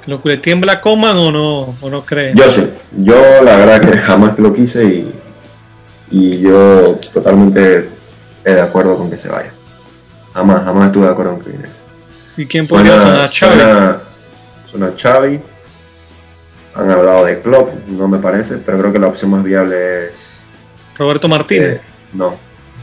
¿Lo 0.07 0.23
que 0.23 0.31
le 0.31 0.37
tiembla 0.38 0.81
Coman 0.81 1.19
o 1.19 1.31
no, 1.31 1.77
o 1.79 1.91
no 1.91 2.07
cree? 2.07 2.33
Yo 2.35 2.50
sí, 2.50 2.67
yo 2.97 3.43
la 3.45 3.57
verdad 3.57 3.81
que 3.83 3.99
jamás 3.99 4.38
lo 4.38 4.55
quise 4.55 4.83
y, 4.87 5.15
y 6.11 6.41
yo 6.41 6.99
totalmente 7.12 7.91
he 8.47 8.53
de 8.53 8.61
acuerdo 8.62 8.97
con 8.97 9.11
que 9.11 9.19
se 9.19 9.29
vaya. 9.29 9.53
Jamás, 10.33 10.65
jamás 10.65 10.87
estuve 10.87 11.05
de 11.05 11.12
acuerdo 11.12 11.33
con 11.35 11.43
que 11.45 11.50
viniera. 11.50 11.73
¿Y 12.38 12.47
quién 12.47 12.67
podría 12.67 12.95
Suena, 12.95 13.29
sonar 13.29 13.29
Xavi? 13.29 13.61
suena, 13.61 13.99
suena 14.71 14.93
Xavi. 14.97 15.41
Han 16.79 16.91
hablado 16.91 17.25
de 17.25 17.41
Klopp, 17.41 17.75
no 17.89 18.07
me 18.09 18.19
parece, 18.19 18.59
pero 18.59 18.79
creo 18.79 18.93
que 18.93 18.99
la 18.99 19.09
opción 19.09 19.31
más 19.33 19.43
viable 19.43 20.07
es. 20.09 20.41
Roberto 20.97 21.29
Martínez. 21.29 21.77
eh, 21.77 21.81
no, 22.13 22.35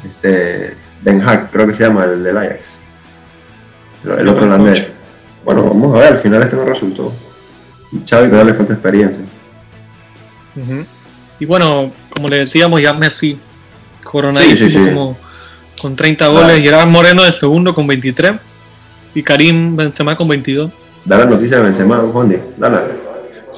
este. 0.03 0.75
Den 1.01 1.21
Haag, 1.21 1.51
creo 1.51 1.67
que 1.67 1.73
se 1.73 1.83
llama 1.83 2.03
el 2.05 2.23
del 2.23 2.37
Ajax. 2.37 2.79
El, 4.03 4.19
el 4.19 4.27
otro 4.29 4.45
holandés. 4.45 4.91
Bueno, 5.43 5.63
vamos 5.63 5.95
a 5.95 5.99
ver, 5.99 6.13
al 6.13 6.17
final 6.17 6.41
este 6.41 6.55
no 6.55 6.65
resultó. 6.65 7.13
Y 7.91 7.99
Xavi 8.09 8.29
todavía 8.29 8.51
le 8.51 8.57
falta 8.57 8.73
experiencia. 8.73 9.23
Y 11.39 11.45
bueno, 11.45 11.91
como 12.15 12.27
le 12.27 12.37
decíamos, 12.39 12.81
ya 12.81 12.93
Messi 12.93 13.37
coronadísimo 14.03 14.69
Sí, 14.69 14.69
sí, 14.69 14.79
sí. 14.79 14.85
como 14.93 15.17
con 15.81 15.95
30 15.95 16.25
Claro. 16.29 16.41
goles, 16.47 16.61
Gerard 16.61 16.87
Moreno 16.87 17.23
de 17.23 17.33
segundo 17.33 17.75
con 17.75 17.85
23 17.87 18.33
y 19.13 19.21
Karim 19.23 19.75
Benzema 19.75 20.15
con 20.15 20.27
22. 20.27 20.71
Da 21.05 21.17
la 21.19 21.25
noticia 21.25 21.57
de 21.57 21.63
Benzema, 21.63 21.97
Juan 21.99 22.35
dale. 22.57 22.77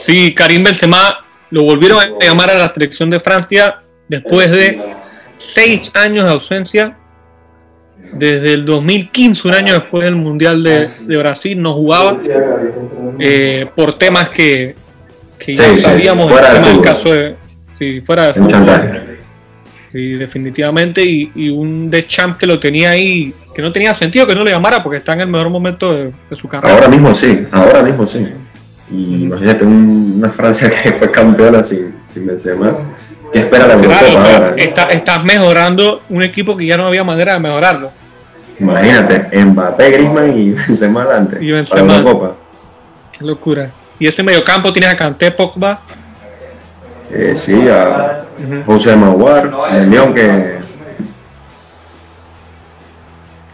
Sí, 0.01 0.33
Karim 0.33 0.63
Benzema 0.63 1.25
lo 1.49 1.63
volvieron 1.63 1.99
a 1.99 2.25
llamar 2.25 2.49
a 2.49 2.57
la 2.57 2.73
selección 2.73 3.09
de 3.09 3.19
Francia 3.19 3.81
después 4.07 4.51
de 4.51 4.81
seis 5.37 5.91
años 5.93 6.25
de 6.25 6.31
ausencia. 6.31 6.97
Desde 8.13 8.53
el 8.53 8.65
2015, 8.65 9.47
un 9.47 9.53
año 9.53 9.73
después 9.73 10.05
del 10.05 10.15
Mundial 10.15 10.63
de, 10.63 10.87
de 10.87 11.17
Brasil, 11.17 11.61
no 11.61 11.73
jugaba 11.73 12.17
eh, 13.19 13.69
por 13.75 13.97
temas 13.97 14.29
que, 14.29 14.75
que 15.37 15.55
ya 15.55 15.65
Sí, 15.65 15.75
sí, 15.75 15.79
sabíamos, 15.81 16.31
fuera 16.31 16.69
el, 16.69 16.81
caso 16.81 17.11
de, 17.11 17.35
Sí, 17.77 18.01
fuera 18.01 18.27
de 18.27 18.33
fútbol. 18.35 19.17
Sí, 19.91 20.13
definitivamente. 20.13 21.03
Y, 21.03 21.31
y 21.35 21.49
un 21.49 21.89
The 21.89 22.07
Champ 22.07 22.37
que 22.37 22.45
lo 22.45 22.59
tenía 22.59 22.91
ahí, 22.91 23.33
que 23.53 23.61
no 23.61 23.71
tenía 23.71 23.93
sentido 23.93 24.25
que 24.25 24.35
no 24.35 24.43
lo 24.43 24.49
llamara 24.49 24.81
porque 24.81 24.99
está 24.99 25.13
en 25.13 25.21
el 25.21 25.27
mejor 25.27 25.49
momento 25.49 25.93
de, 25.93 26.13
de 26.29 26.35
su 26.35 26.47
carrera. 26.47 26.75
Ahora 26.75 26.87
mismo 26.87 27.13
sí, 27.13 27.45
ahora 27.51 27.83
mismo 27.83 28.07
sí. 28.07 28.25
Y 28.89 29.23
imagínate 29.23 29.65
un- 29.65 30.15
una 30.17 30.29
Francia 30.29 30.69
que 30.83 30.93
fue 30.93 31.11
campeona 31.11 31.63
sin, 31.63 31.95
sin 32.07 32.25
Benzema. 32.25 32.71
¿Qué 33.33 33.39
espera 33.39 33.67
la 33.67 33.73
Eurocopa 33.73 33.99
Claro, 33.99 34.19
ahora? 34.45 34.53
está, 34.55 34.83
estás 34.83 35.23
mejorando 35.23 36.01
un 36.09 36.23
equipo 36.23 36.55
que 36.55 36.65
ya 36.65 36.77
no 36.77 36.87
había 36.87 37.03
manera 37.03 37.33
de 37.33 37.39
mejorarlo. 37.39 37.91
Imagínate, 38.59 39.43
Mbappé, 39.45 39.91
Griezmann 39.91 40.39
y 40.39 40.51
Benzema 40.67 41.01
adelante. 41.03 41.37
Y 41.41 41.47
para 41.49 41.55
Benzema. 41.57 41.87
la 41.93 41.97
Eurocopa. 41.99 42.35
Qué 43.17 43.25
locura. 43.25 43.71
Y 43.99 44.07
ese 44.07 44.23
mediocampo 44.23 44.71
tienes 44.71 44.91
a 44.93 44.95
Kanté, 44.95 45.31
Pogba. 45.31 45.79
Eh, 47.11 47.33
sí, 47.35 47.67
a 47.69 48.23
José 48.65 48.95
Maguar, 48.95 49.51
el 49.73 49.89
León 49.89 50.13
que 50.13 50.57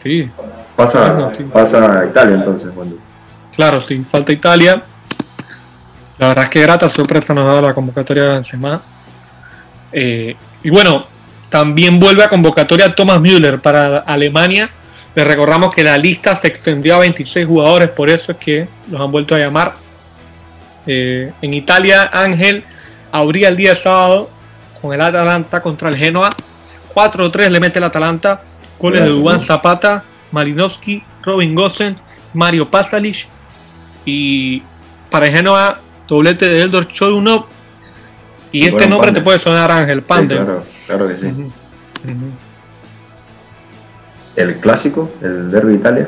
Sí, 0.01 0.29
pasa, 0.75 1.31
sí. 1.37 1.43
pasa 1.45 1.99
a 2.01 2.05
Italia 2.05 2.35
entonces. 2.35 2.71
Cuando, 2.75 2.97
claro, 3.55 3.83
sí. 3.87 4.03
Falta 4.11 4.31
Italia. 4.33 4.81
La 6.17 6.27
verdad 6.29 6.43
es 6.45 6.49
que 6.49 6.61
grata 6.61 6.89
sorpresa 6.93 7.33
nos 7.33 7.45
ha 7.45 7.53
dado 7.53 7.67
la 7.67 7.73
convocatoria 7.73 8.23
de 8.23 8.29
Benzema. 8.29 8.81
Eh, 9.91 10.35
y 10.63 10.69
bueno, 10.69 11.05
también 11.49 11.99
vuelve 11.99 12.23
a 12.23 12.29
convocatoria 12.29 12.93
Thomas 12.93 13.19
Müller 13.19 13.59
para 13.59 13.99
Alemania. 13.99 14.69
Les 15.15 15.25
recordamos 15.25 15.73
que 15.73 15.83
la 15.83 15.97
lista 15.97 16.35
se 16.35 16.47
extendió 16.47 16.95
a 16.95 16.99
26 16.99 17.45
jugadores, 17.45 17.89
por 17.89 18.09
eso 18.09 18.31
es 18.31 18.37
que 18.37 18.67
los 18.89 18.99
han 18.99 19.11
vuelto 19.11 19.35
a 19.35 19.39
llamar. 19.39 19.73
Eh, 20.87 21.31
en 21.41 21.53
Italia, 21.53 22.09
Ángel 22.11 22.63
abría 23.11 23.49
el 23.49 23.57
día 23.57 23.75
sábado 23.75 24.29
con 24.81 24.93
el 24.93 25.01
Atalanta 25.01 25.61
contra 25.61 25.89
el 25.89 25.95
Genoa. 25.95 26.29
4-3 26.95 27.49
le 27.49 27.59
mete 27.59 27.79
el 27.79 27.85
Atalanta. 27.85 28.41
Goles 28.79 29.03
de 29.03 29.09
Dubán. 29.09 29.41
Zapata, 29.41 30.03
Malinowski, 30.31 31.03
Robin 31.21 31.55
Gosen, 31.55 31.95
Mario 32.33 32.69
Pasalic. 32.69 33.27
Y 34.05 34.61
para 35.09 35.27
el 35.27 35.33
Genoa, 35.33 35.79
doblete 36.07 36.47
de 36.49 36.61
Eldor 36.61 36.87
Cholunov. 36.87 37.45
Y, 38.51 38.59
Y 38.59 38.61
este 38.61 38.71
bueno, 38.71 38.89
nombre 38.89 39.11
te 39.11 39.21
puede 39.21 39.39
sonar 39.39 39.71
Ángel 39.71 39.99
Sí, 39.99 40.05
Pander. 40.07 40.37
claro, 40.37 40.63
claro 40.87 41.07
que 41.07 41.15
sí. 41.17 41.33
El 44.35 44.55
clásico, 44.57 45.11
el 45.21 45.51
Derby 45.51 45.73
de 45.73 45.75
Italia. 45.79 46.07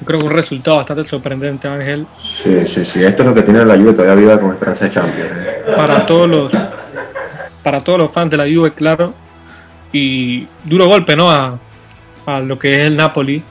Yo 0.00 0.06
creo 0.06 0.18
que 0.18 0.26
un 0.26 0.32
resultado 0.32 0.76
bastante 0.78 1.08
sorprendente, 1.08 1.68
Ángel, 1.68 2.06
Sí, 2.16 2.66
sí, 2.66 2.84
sí. 2.84 3.04
Esto 3.04 3.22
es 3.22 3.28
lo 3.28 3.34
que 3.34 3.42
tiene 3.42 3.64
la 3.64 3.76
Juve 3.76 3.92
todavía 3.92 4.14
viva 4.16 4.40
con 4.40 4.52
esperanza 4.52 4.84
de 4.86 4.90
Champions. 4.90 5.30
¿eh? 5.34 5.62
para 5.76 6.04
todos 6.04 6.28
los 6.28 6.52
para 7.62 7.80
todos 7.82 7.98
los 7.98 8.12
fans 8.12 8.30
de 8.30 8.36
la 8.36 8.44
Juve, 8.44 8.72
claro. 8.72 9.14
Y 9.92 10.46
duro 10.64 10.86
golpe, 10.86 11.16
¿no? 11.16 11.30
A, 11.30 11.58
a 12.26 12.40
lo 12.40 12.58
que 12.58 12.80
es 12.80 12.86
el 12.86 12.96
Napoli 12.96 13.42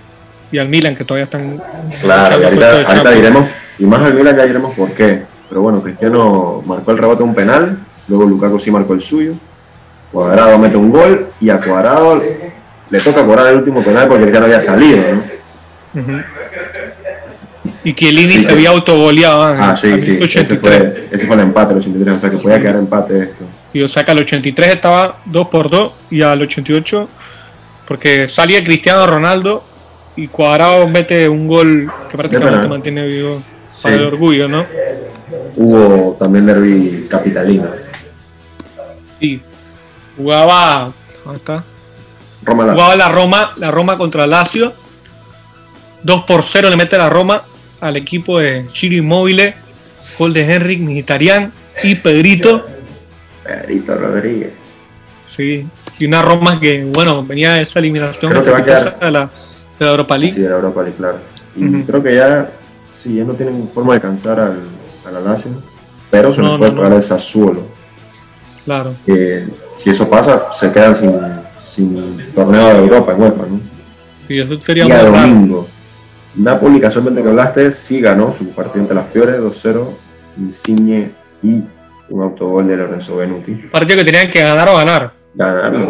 y 0.52 0.58
al 0.60 0.68
Milan, 0.68 0.96
que 0.96 1.04
todavía 1.06 1.24
están 1.24 1.58
Claro, 2.02 2.40
y 2.42 2.44
ahorita, 2.44 3.12
diremos, 3.12 3.46
y 3.80 3.86
más 3.86 4.02
al 4.02 4.14
Milan 4.14 4.36
ya 4.36 4.46
diremos 4.46 4.74
por 4.76 4.92
qué. 4.92 5.24
Pero 5.50 5.62
bueno, 5.62 5.82
Cristiano 5.82 6.62
marcó 6.66 6.92
el 6.92 6.98
rebote 6.98 7.20
de 7.20 7.24
un 7.24 7.36
penal, 7.36 7.80
luego 8.08 8.26
Lukaku 8.26 8.60
sí 8.60 8.72
marcó 8.72 8.94
el 8.94 9.02
suyo. 9.02 9.34
Cuadrado 10.12 10.58
mete 10.60 10.78
un 10.78 10.92
gol 10.92 11.28
y 11.40 11.50
a 11.50 11.60
Cuadrado 11.60 12.22
le 12.90 13.00
toca 13.00 13.26
cobrar 13.26 13.48
el 13.48 13.58
último 13.58 13.84
penal 13.84 14.08
porque 14.08 14.24
Cristiano 14.24 14.46
había 14.46 14.62
salido, 14.62 15.02
¿no? 15.14 16.02
Ujú. 16.02 16.22
Y 17.84 17.94
Chiellini 17.94 18.36
Sí, 18.36 18.44
se 18.44 18.52
había 18.52 18.70
autogoleado, 18.70 19.44
Ángel. 19.44 19.64
Ah, 19.64 19.76
sí, 19.76 20.02
sí, 20.02 20.18
ese 20.22 20.54
83. 20.56 20.60
fue, 20.60 21.08
ese 21.12 21.28
fue 21.28 21.36
el 21.36 21.42
empate, 21.42 21.74
el 21.74 21.80
83, 21.80 22.16
o 22.16 22.20
sea 22.20 22.30
que 22.30 22.38
podía 22.38 22.60
quedar 22.62 22.76
empate 22.76 23.20
esto. 23.24 23.44
Y 23.74 23.82
o 23.82 23.88
sea 23.90 24.06
que 24.06 24.12
al 24.12 24.20
83 24.20 24.76
estaba 24.76 25.18
2 25.26 25.48
por 25.50 25.70
2 25.70 25.92
y 26.12 26.22
al 26.22 26.42
88 26.42 27.10
porque 27.88 28.28
salía 28.30 28.64
Cristiano 28.64 29.06
Ronaldo 29.06 29.64
y 30.16 30.28
Cuadrado 30.28 30.88
mete 30.88 31.28
un 31.28 31.48
gol 31.48 31.92
que 32.10 32.18
prácticamente 32.18 32.68
mantiene 32.68 33.06
vivo 33.06 33.42
para 33.82 33.96
Sí. 33.96 34.02
el 34.02 34.08
orgullo, 34.08 34.48
¿no? 34.48 34.66
Hubo 35.56 36.18
también 36.20 36.46
derby 36.46 37.08
capitalino. 37.10 37.68
Y 39.20 39.40
jugaba 40.18 40.92
¿dónde 41.24 41.38
está? 41.38 41.64
Roma 42.44 42.66
la 42.66 42.74
Jugaba 42.74 42.96
la 42.96 43.10
Roma, 43.10 43.52
la 43.58 43.72
Roma 43.72 43.98
contra 43.98 44.28
Lazio. 44.28 44.74
2 46.04 46.24
por 46.26 46.44
0 46.44 46.70
le 46.70 46.76
mete 46.76 46.98
la 46.98 47.10
Roma 47.10 47.42
al 47.80 47.96
equipo 47.98 48.40
de 48.40 48.66
Chiro 48.74 48.96
Immobile. 48.96 49.56
Gol 50.20 50.34
de 50.34 50.42
Henrik 50.54 50.82
Mkhitaryan 50.82 51.52
y 51.84 51.96
Pedrito. 51.96 52.68
Pedrito 53.44 53.96
Rodríguez. 53.96 54.52
Sí. 55.36 55.66
Y 55.98 56.06
una 56.06 56.22
Roma 56.22 56.60
que, 56.60 56.84
bueno, 56.94 57.24
venía 57.26 57.54
de 57.54 57.62
esa 57.64 57.80
eliminación 57.80 58.30
Creo 58.32 58.44
que 58.44 58.52
va 58.52 58.58
a 58.58 58.64
quedar- 58.66 59.00
de 59.00 59.12
la, 59.12 59.26
de 59.80 59.86
la 59.86 59.92
Europa 59.92 60.18
League. 60.18 60.34
Sí, 60.36 60.42
de 60.42 60.50
la 60.50 60.56
Europa 60.56 60.82
League, 60.84 60.98
claro. 60.98 61.18
Y 61.56 61.84
creo 61.84 62.04
que 62.04 62.16
ya, 62.16 62.50
sí, 62.94 63.16
ya 63.16 63.26
no 63.26 63.34
tienen 63.34 63.68
forma 63.74 63.92
de 63.94 63.98
alcanzar 63.98 64.40
al, 64.40 64.60
a 65.06 65.12
la 65.12 65.20
Lazio, 65.20 65.52
pero 66.10 66.34
se 66.34 66.42
No, 66.42 66.52
les 66.52 66.58
puede 66.60 66.72
no, 66.72 66.78
pagar 66.78 66.92
no. 66.92 66.96
el 66.98 67.04
Sassuolo. 67.04 67.62
Claro. 68.64 68.96
Si 69.76 69.90
eso 69.90 70.10
pasa, 70.10 70.48
se 70.54 70.72
quedan 70.72 70.96
sin, 70.96 71.12
sin 71.58 72.32
torneo 72.34 72.70
de 72.70 72.76
Europa 72.78 73.12
en 73.12 73.22
UEFA, 73.22 73.44
¿no? 73.50 73.60
Sí, 74.28 74.40
eso 74.40 74.58
sería 74.62 74.86
Día 74.86 75.04
domingo. 75.04 75.68
Napoli, 76.36 76.80
casualmente 76.80 77.22
que 77.22 77.28
hablaste, 77.30 77.72
sí 77.72 78.00
ganó 78.00 78.32
su 78.32 78.50
partido 78.52 78.82
ante 78.84 78.96
las 78.96 79.08
Fiore 79.10 79.38
2-0, 79.40 79.86
Insigne 80.38 81.12
y 81.44 81.62
un 82.10 82.22
autogol 82.24 82.68
de 82.68 82.78
Lorenzo 82.78 83.18
Benuti. 83.18 83.54
Partido 83.72 83.98
que 84.00 84.06
tenían 84.06 84.30
que 84.32 84.40
ganar 84.42 84.70
o 84.70 84.78
ganar. 84.78 85.14
Ganaron. 85.34 85.90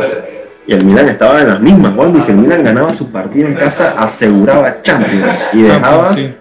Y 0.65 0.73
el 0.73 0.85
Milan 0.85 1.09
estaba 1.09 1.41
en 1.41 1.49
las 1.49 1.59
mismas, 1.59 1.93
Juan. 1.95 2.21
Si 2.21 2.31
el 2.31 2.37
Milan 2.37 2.63
ganaba 2.63 2.93
su 2.93 3.11
partido 3.11 3.47
en 3.49 3.55
casa, 3.55 3.95
aseguraba 3.97 4.81
Champions 4.81 5.43
y 5.53 5.61
dejaba 5.63 6.13
Sí, 6.13 6.33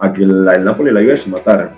a 0.00 0.12
que 0.12 0.22
la- 0.26 0.54
el 0.54 0.64
Napoli 0.64 0.90
y 0.90 0.94
la 0.94 1.00
Juve 1.00 1.16
se 1.16 1.30
mataran. 1.30 1.70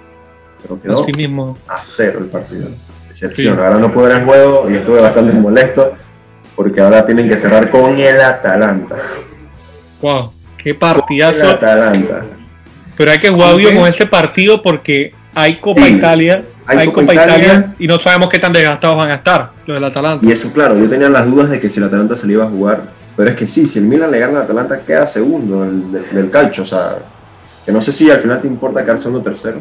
Pero 0.62 0.80
quedó 0.80 1.02
así 1.02 1.10
mismo. 1.16 1.58
a 1.68 1.76
cero 1.78 2.20
el 2.20 2.26
partido. 2.26 2.68
Decepción. 3.08 3.54
Sí. 3.56 3.60
Ahora 3.60 3.78
no 3.78 3.92
puedo 3.92 4.08
ver 4.08 4.18
el 4.18 4.24
juego 4.24 4.70
y 4.70 4.74
estuve 4.74 5.00
bastante 5.02 5.32
molesto 5.32 5.92
porque 6.54 6.80
ahora 6.80 7.04
tienen 7.04 7.28
que 7.28 7.36
cerrar 7.36 7.68
con 7.68 7.98
el 7.98 8.20
Atalanta. 8.20 8.96
Wow, 10.00 10.32
qué 10.56 10.70
El 10.70 10.76
partidazo. 10.76 11.50
Atalanta. 11.50 12.22
Pero 12.96 13.10
hay 13.10 13.18
que 13.20 13.30
jugar 13.30 13.56
bien 13.56 13.76
con 13.76 13.88
ese 13.88 14.06
partido 14.06 14.62
porque 14.62 15.12
hay 15.34 15.56
Copa 15.56 15.82
Sí, 15.86 15.94
Italia. 15.94 16.44
hay 16.66 16.78
Hay, 16.78 16.86
Copa 16.86 17.00
Copa, 17.00 17.14
Italia, 17.14 17.36
Italia. 17.38 17.74
y 17.78 17.86
no 17.86 17.98
sabemos 17.98 18.28
qué 18.28 18.38
tan 18.38 18.52
desgastados 18.52 18.96
van 18.96 19.10
a 19.10 19.14
estar 19.16 19.50
los 19.66 19.74
del 19.76 19.84
Atalanta. 19.84 20.24
Y 20.26 20.30
eso, 20.32 20.52
claro, 20.52 20.78
yo 20.78 20.88
tenía 20.88 21.08
las 21.08 21.28
dudas 21.30 21.50
de 21.50 21.58
que 21.60 21.68
si 21.68 21.80
el 21.80 21.86
Atalanta 21.86 22.16
se 22.16 22.26
le 22.26 22.34
iba 22.34 22.44
a 22.44 22.48
jugar. 22.48 22.82
Pero 23.16 23.28
es 23.30 23.36
que 23.36 23.46
sí, 23.46 23.66
si 23.66 23.78
el 23.78 23.84
Milan 23.86 24.10
le 24.10 24.18
gana 24.20 24.38
al 24.38 24.44
Atalanta, 24.44 24.78
queda 24.86 25.06
segundo 25.06 25.62
del, 25.62 25.90
del, 25.92 26.04
del 26.14 26.30
calcio. 26.30 26.62
O 26.62 26.66
sea, 26.66 26.98
que 27.64 27.72
no 27.72 27.80
sé 27.82 27.92
si 27.92 28.10
al 28.10 28.18
final 28.18 28.40
te 28.40 28.46
importa 28.46 28.82
quedar 28.84 28.98
segundo 28.98 29.20
o 29.20 29.22
tercero. 29.22 29.60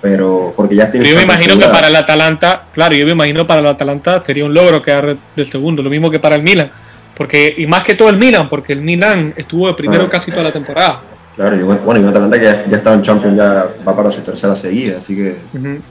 Pero 0.00 0.52
porque 0.54 0.76
ya 0.76 0.90
tienes 0.90 1.08
Yo 1.08 1.16
me 1.16 1.22
imagino 1.22 1.58
que 1.58 1.66
para 1.66 1.88
el 1.88 1.96
Atalanta, 1.96 2.64
claro, 2.72 2.94
yo 2.94 3.06
me 3.06 3.12
imagino 3.12 3.46
para 3.46 3.60
el 3.60 3.66
Atalanta 3.66 4.22
sería 4.24 4.44
un 4.44 4.52
logro 4.54 4.82
quedar 4.82 5.06
de- 5.06 5.16
del 5.34 5.50
segundo, 5.50 5.82
lo 5.82 5.90
mismo 5.90 6.10
que 6.10 6.20
para 6.20 6.36
el 6.36 6.42
Milan. 6.42 6.70
Porque, 7.16 7.54
y 7.56 7.66
más 7.66 7.82
que 7.82 7.94
todo 7.94 8.10
el 8.10 8.18
Milan, 8.18 8.46
porque 8.48 8.74
el 8.74 8.82
Milan 8.82 9.32
estuvo 9.36 9.66
de 9.66 9.74
primero 9.74 10.04
Ah. 10.04 10.10
casi 10.10 10.30
toda 10.30 10.42
la 10.44 10.52
temporada. 10.52 11.00
Claro, 11.34 11.56
y 11.56 11.62
bueno, 11.62 12.00
y 12.00 12.02
un 12.02 12.08
Atalanta 12.10 12.38
que 12.38 12.44
ya, 12.44 12.64
ya 12.66 12.76
estaba 12.76 12.94
en 12.96 13.02
Champions, 13.02 13.36
ya 13.36 13.66
va 13.86 13.96
para 13.96 14.10
su 14.12 14.20
tercera 14.20 14.54
seguida. 14.54 14.98
Así 14.98 15.16
que. 15.16 15.36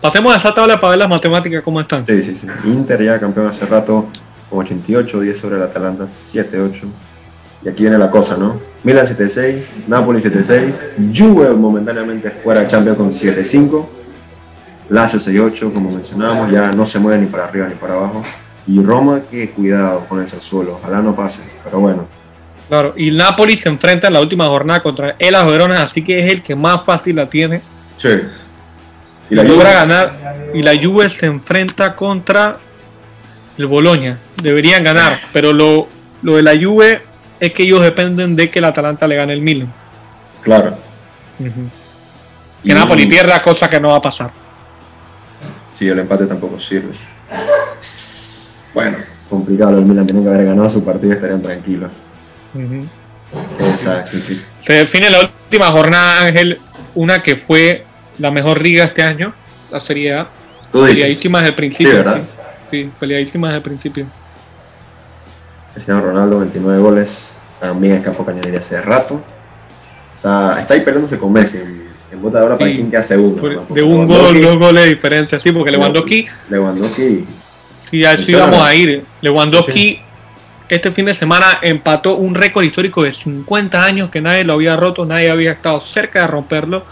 Pasemos 0.02 0.34
a 0.34 0.38
esa 0.38 0.54
tabla 0.54 0.80
para 0.80 0.92
ver 0.92 1.00
las 1.00 1.10
matemáticas 1.10 1.62
cómo 1.64 1.82
están. 1.82 2.06
Sí, 2.06 2.22
sí, 2.24 2.36
sí. 2.36 2.48
Inter 2.66 3.04
ya 3.04 3.20
campeón 3.20 3.48
hace 3.48 3.66
rato 3.66 4.08
con 4.50 4.60
88, 4.60 5.20
10 5.20 5.38
sobre 5.38 5.58
el 5.58 5.64
Atalanta, 5.64 6.06
7-8. 6.08 6.84
Y 7.66 7.70
aquí 7.70 7.82
viene 7.82 7.98
la 7.98 8.12
cosa, 8.12 8.38
¿no? 8.38 8.62
Milan 8.84 9.08
7-6, 9.08 9.88
Napoli 9.88 10.22
7-6, 10.22 11.14
Juve 11.16 11.50
momentáneamente 11.50 12.30
fuera 12.30 12.62
de 12.62 12.68
Champions 12.68 12.98
con 12.98 13.10
7-5, 13.10 13.86
Lazio 14.90 15.20
6-8, 15.20 15.74
como 15.74 15.90
mencionábamos, 15.90 16.52
ya 16.52 16.72
no 16.72 16.86
se 16.86 17.00
mueve 17.00 17.18
ni 17.18 17.26
para 17.26 17.46
arriba 17.46 17.68
ni 17.68 17.74
para 17.74 17.96
abajo. 17.96 18.24
Y 18.68 18.82
Roma, 18.84 19.22
que 19.30 19.50
cuidado 19.50 20.06
con 20.08 20.20
el 20.20 20.28
Sassuolo, 20.28 20.76
ojalá 20.76 21.02
no 21.02 21.16
pase, 21.16 21.42
pero 21.64 21.80
bueno. 21.80 22.08
Claro, 22.68 22.94
y 22.96 23.10
Napoli 23.10 23.58
se 23.58 23.70
enfrenta 23.70 24.08
en 24.08 24.14
la 24.14 24.22
última 24.22 24.46
jornada 24.48 24.82
contra 24.82 25.16
el 25.18 25.34
Verona, 25.34 25.82
así 25.82 26.04
que 26.04 26.24
es 26.24 26.32
el 26.32 26.44
que 26.44 26.56
más 26.56 26.84
fácil 26.86 27.16
la 27.16 27.28
tiene. 27.28 27.62
Sí. 27.98 28.10
Y 29.30 29.34
Y 29.34 29.38
la 29.38 29.44
logra 29.44 29.70
Juve, 29.70 29.74
ganar. 29.74 30.14
Y 30.54 30.62
la 30.62 30.74
Juve 30.76 31.10
se 31.10 31.26
enfrenta 31.26 31.96
contra 31.96 32.58
el 33.58 33.66
Boloña. 33.66 34.20
Deberían 34.42 34.84
ganar, 34.84 35.20
pero 35.34 35.52
lo, 35.52 35.88
lo 36.22 36.36
de 36.36 36.44
la 36.44 36.54
Juve 36.54 37.02
es 37.48 37.54
que 37.54 37.64
ellos 37.64 37.82
dependen 37.82 38.36
de 38.36 38.50
que 38.50 38.60
el 38.60 38.66
Atalanta 38.66 39.08
le 39.08 39.16
gane 39.16 39.34
el 39.34 39.42
Milan. 39.42 39.72
claro. 40.44 40.78
Que 41.38 42.72
Y- 42.72 42.74
Napoli 42.74 43.06
pierda, 43.06 43.42
cosa 43.42 43.70
que 43.70 43.80
no 43.80 43.90
va 43.90 43.98
a 43.98 44.02
pasar. 44.02 44.32
Sí, 45.74 45.88
el 45.88 46.00
empate 46.00 46.26
tampoco 46.26 46.58
sirve. 46.58 46.92
Bueno, 48.74 48.98
complicado, 49.30 49.78
el 49.78 49.86
Milan 49.86 50.08
tiene 50.08 50.24
que 50.24 50.30
haber 50.30 50.46
ganado 50.46 50.68
su 50.70 50.84
partido 50.84 51.12
y 51.12 51.16
estarían 51.16 51.42
tranquilos. 51.42 51.92
Exacto. 53.60 54.18
sí. 54.28 54.42
Se 54.66 54.74
define 54.74 55.10
la 55.10 55.20
última 55.22 55.68
jornada, 55.72 56.22
Ángel, 56.26 56.60
una 56.96 57.22
que 57.22 57.36
fue 57.36 57.86
la 58.18 58.32
mejor 58.32 58.62
liga 58.62 58.86
este 58.86 59.04
año, 59.04 59.34
la 59.72 59.80
Serie 59.82 60.14
A. 60.14 60.28
Tú 60.72 60.80
dices. 60.86 60.96
Peleadísima 60.96 61.40
desde 61.40 61.50
el 61.50 61.56
principio. 61.56 61.92
Sí, 61.92 61.98
¿verdad? 61.98 62.18
Sí, 62.72 62.84
sí, 62.84 62.92
peleadísima 63.00 63.48
desde 63.50 63.58
el 63.58 63.64
principio. 63.64 64.06
Cristiano 65.76 66.02
Ronaldo, 66.02 66.40
29 66.40 66.80
goles. 66.82 67.42
También 67.60 67.94
escapó 67.96 68.26
Cañonería 68.26 68.60
hace 68.60 68.82
rato. 68.82 69.22
Está, 70.16 70.60
está 70.60 70.74
ahí 70.74 70.82
peleándose 70.82 71.20
con 71.20 71.32
Messi. 71.32 71.58
En, 71.58 71.86
en 72.12 72.22
bota 72.22 72.40
de 72.40 72.46
oro 72.46 72.58
para 72.58 72.70
Sí. 72.72 72.78
quién 72.78 72.90
queda 72.90 73.04
segundo. 73.04 73.42
Por- 73.42 73.54
¿no? 73.54 73.66
de 73.70 73.84
un 73.84 74.08
gol, 74.08 74.42
dos 74.42 74.58
goles 74.58 74.84
de 74.86 74.90
diferencia, 74.90 75.38
sí, 75.40 75.52
porque 75.52 75.72
Lewandowski, 75.72 76.26
Lewandowski. 76.50 77.26
sí, 77.92 78.04
a 78.06 78.14
eso 78.14 78.32
íbamos 78.32 78.62
a 78.62 78.74
ir. 78.74 79.04
Lewandowski 79.22 80.00
este 80.68 80.90
fin 80.92 81.06
de 81.06 81.14
semana 81.14 81.60
empató 81.62 82.16
un 82.16 82.34
récord 82.34 82.64
histórico 82.64 83.04
de 83.04 83.14
50 83.14 83.84
años 83.86 84.10
que 84.10 84.20
nadie 84.22 84.44
lo 84.44 84.54
había 84.54 84.76
roto, 84.76 85.06
nadie 85.06 85.30
había 85.30 85.52
estado 85.52 85.80
cerca 85.82 86.22
de 86.22 86.28
romperlo. 86.28 86.84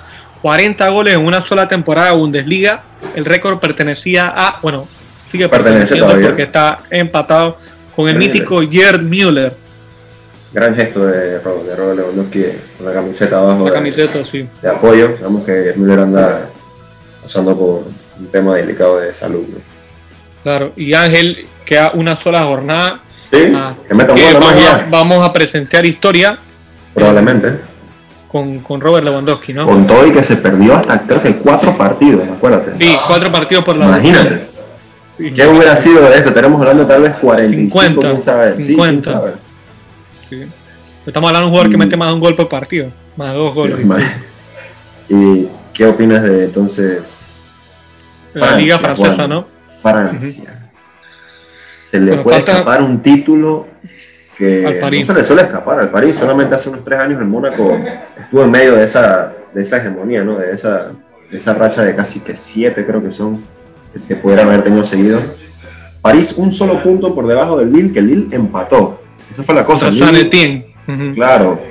40 0.43 0.89
goles 0.89 1.15
en 1.15 1.25
una 1.25 1.43
sola 1.45 1.67
temporada 1.67 2.11
de 2.11 2.17
Bundesliga. 2.17 2.83
El 3.15 3.23
récord 3.25 3.57
pertenecía 3.59 4.31
a, 4.35 4.59
bueno, 4.61 4.87
sigue 5.31 5.47
perteneciendo 5.49 6.07
porque 6.21 6.43
está 6.43 6.79
empatado 6.91 7.57
con 7.95 8.09
el 8.09 8.17
mítico 8.17 8.61
Gerd 8.69 9.01
Müller. 9.01 9.53
Gran 10.51 10.75
gesto 10.75 11.05
de 11.07 11.39
Robert, 11.39 11.65
de 11.65 11.75
Robert 11.75 11.97
Lewandowski 11.97 12.43
con 12.77 12.85
la 12.85 12.93
camiseta 12.93 13.39
abajo 13.39 13.63
La 13.65 13.71
de, 13.71 13.75
camiseta, 13.75 14.23
sí. 14.23 14.47
de 14.61 14.69
apoyo. 14.69 15.07
Digamos 15.09 15.43
que 15.43 15.73
Müller 15.75 15.99
anda 15.99 16.49
pasando 17.21 17.57
por 17.57 17.83
un 18.19 18.27
tema 18.31 18.55
delicado 18.55 18.99
de 18.99 19.13
salud. 19.13 19.43
¿no? 19.49 19.57
Claro. 20.43 20.71
Y 20.75 20.93
Ángel 20.93 21.47
queda 21.65 21.91
una 21.95 22.19
sola 22.21 22.43
jornada. 22.43 22.99
Sí, 23.31 23.51
Ah, 23.55 23.73
que 23.87 23.95
meta 23.95 24.13
que 24.13 24.31
vamos, 24.33 24.51
a, 24.53 24.85
vamos 24.91 25.27
a 25.27 25.33
presentar 25.33 25.83
historia 25.87 26.37
probablemente. 26.93 27.51
con, 28.31 28.59
con 28.59 28.79
Robert 28.79 29.03
Lewandowski, 29.05 29.53
¿no? 29.53 29.65
Con 29.65 29.87
todo 29.87 30.05
y 30.05 30.11
que 30.11 30.21
se 30.23 30.35
perdió 30.37 30.75
hasta 30.75 31.01
creo 31.01 31.23
que 31.23 31.37
cuatro 31.37 31.75
partidos, 31.75 32.27
acuérdate. 32.29 32.73
Sí, 32.79 32.95
cuatro 33.07 33.31
partidos 33.31 33.63
por 33.65 33.75
la 33.75 33.85
Imagínate. 33.85 34.52
¿Qué 35.17 35.47
hubiera 35.47 35.75
sido 35.75 36.09
de 36.09 36.17
eso? 36.17 36.29
Estaremos 36.29 36.59
hablando 36.61 36.85
tal 36.87 37.01
vez 37.03 37.13
45, 37.21 37.79
50, 37.79 38.09
quién 38.09 38.21
sabe. 38.21 38.55
Sí, 38.57 38.63
50. 38.65 38.91
quién 38.91 39.03
sabe. 39.03 39.31
Sí. 40.29 40.43
Estamos 41.05 41.27
hablando 41.27 41.39
de 41.41 41.45
un 41.45 41.51
jugador 41.51 41.69
que 41.71 41.77
Mm. 41.77 41.79
mete 41.79 41.97
más 41.97 42.07
de 42.09 42.13
un 42.15 42.19
gol 42.19 42.35
por 42.35 42.49
partido, 42.49 42.91
más 43.15 43.31
de 43.33 43.37
dos 43.37 43.53
goles. 43.53 43.77
¿Y 45.09 45.47
qué 45.73 45.85
opinas 45.85 46.23
de 46.23 46.45
entonces 46.45 47.35
la 48.33 48.55
Liga 48.55 48.79
Francesa, 48.79 49.13
Juan? 49.15 49.29
¿no? 49.29 49.47
Francia? 49.81 50.71
Se 51.81 51.99
le 51.99 52.07
Bueno, 52.07 52.23
puede 52.23 52.37
falta- 52.37 52.51
escapar 52.53 52.81
un 52.81 53.01
título 53.01 53.67
que 54.37 54.65
Al 54.65 54.79
París. 54.79 55.07
no 55.07 55.13
se 55.13 55.19
le 55.19 55.25
suele 55.27 55.41
escapar 55.43 55.79
al 55.79 55.91
París. 55.91 56.15
Solamente 56.15 56.55
hace 56.55 56.69
unos 56.69 56.83
tres 56.83 56.99
años 56.99 57.19
el 57.19 57.27
Mónaco 57.27 57.77
estuvo 58.19 58.43
en 58.43 58.51
medio 58.51 58.73
de 58.75 58.85
esa, 58.85 59.33
de 59.53 59.61
esa 59.61 59.77
hegemonía, 59.77 60.23
¿no? 60.23 60.37
de, 60.39 60.51
esa, 60.53 60.91
de 61.29 61.37
esa 61.37 61.53
racha 61.53 61.83
de 61.83 61.93
casi 61.93 62.21
que 62.21 62.35
siete, 62.35 62.85
creo 62.85 63.03
que 63.03 63.11
son, 63.11 63.43
que 64.07 64.15
pudieran 64.15 64.47
haber 64.47 64.63
tenido 64.63 64.83
seguido. 64.83 65.21
París 66.01 66.33
un 66.37 66.51
solo 66.51 66.81
punto 66.83 67.13
por 67.15 67.27
debajo 67.27 67.57
del 67.57 67.71
Lille, 67.71 67.93
que 67.93 67.99
el 67.99 68.07
Lille 68.07 68.35
empató. 68.35 69.01
Esa 69.31 69.43
fue 69.43 69.55
la 69.55 69.65
cosa. 69.65 69.91
San 69.91 70.13
Lille-. 70.13 70.65
Ujú. 70.87 71.13
Claro. 71.15 71.61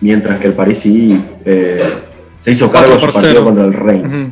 Mientras 0.00 0.38
que 0.38 0.46
el 0.48 0.52
París 0.52 0.78
sí 0.78 1.20
eh, 1.44 1.82
se 2.38 2.52
hizo 2.52 2.70
cargo 2.70 2.94
de 2.94 3.00
su 3.00 3.12
partido 3.12 3.42
contra 3.42 3.64
el 3.64 3.72
Reims. 3.72 4.30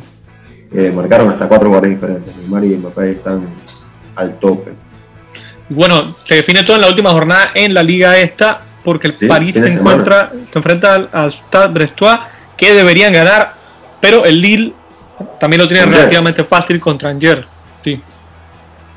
Eh, 0.73 0.91
marcaron 0.95 1.29
hasta 1.29 1.47
cuatro 1.47 1.69
goles 1.69 1.89
diferentes. 1.91 2.35
Neymar 2.37 2.63
y 2.63 2.69
Mbappé 2.77 3.11
están 3.11 3.47
al 4.15 4.39
tope. 4.39 4.71
Bueno, 5.69 6.15
se 6.23 6.35
define 6.35 6.63
todo 6.63 6.75
en 6.77 6.81
la 6.83 6.87
última 6.89 7.09
jornada 7.11 7.49
en 7.53 7.73
la 7.73 7.83
liga 7.83 8.17
esta, 8.17 8.61
porque 8.85 9.07
el 9.07 9.15
Sí, 9.15 9.27
París 9.27 9.53
se 9.53 9.69
semana. 9.69 9.79
encuentra, 9.91 10.31
se 10.51 10.57
enfrenta 10.59 10.95
al, 10.95 11.09
al 11.11 11.33
Stade 11.33 11.73
Brestois, 11.73 12.19
que 12.55 12.73
deberían 12.73 13.11
ganar, 13.11 13.53
pero 13.99 14.23
el 14.23 14.41
Lille 14.41 14.73
también 15.39 15.61
lo 15.61 15.67
tiene 15.67 15.85
relativamente 15.85 16.43
fácil 16.43 16.79
contra 16.79 17.09
Angers. 17.09 17.45
Sí, 17.83 18.01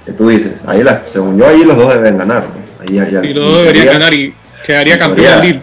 Que 0.04 0.12
tú 0.12 0.28
dices, 0.28 0.60
ahí 0.66 0.82
las, 0.82 1.02
según 1.10 1.38
yo, 1.38 1.46
ahí 1.46 1.64
los 1.64 1.76
dos 1.76 1.92
deben 1.94 2.18
ganar. 2.18 2.44
Ahí, 2.80 2.98
ahí- 2.98 3.30
y 3.30 3.34
los 3.34 3.44
dos 3.44 3.58
deberían 3.60 3.86
ganar 3.86 4.14
y 4.14 4.34
quedaría 4.64 4.98
campeón 4.98 5.34
el 5.34 5.40
Lille. 5.42 5.62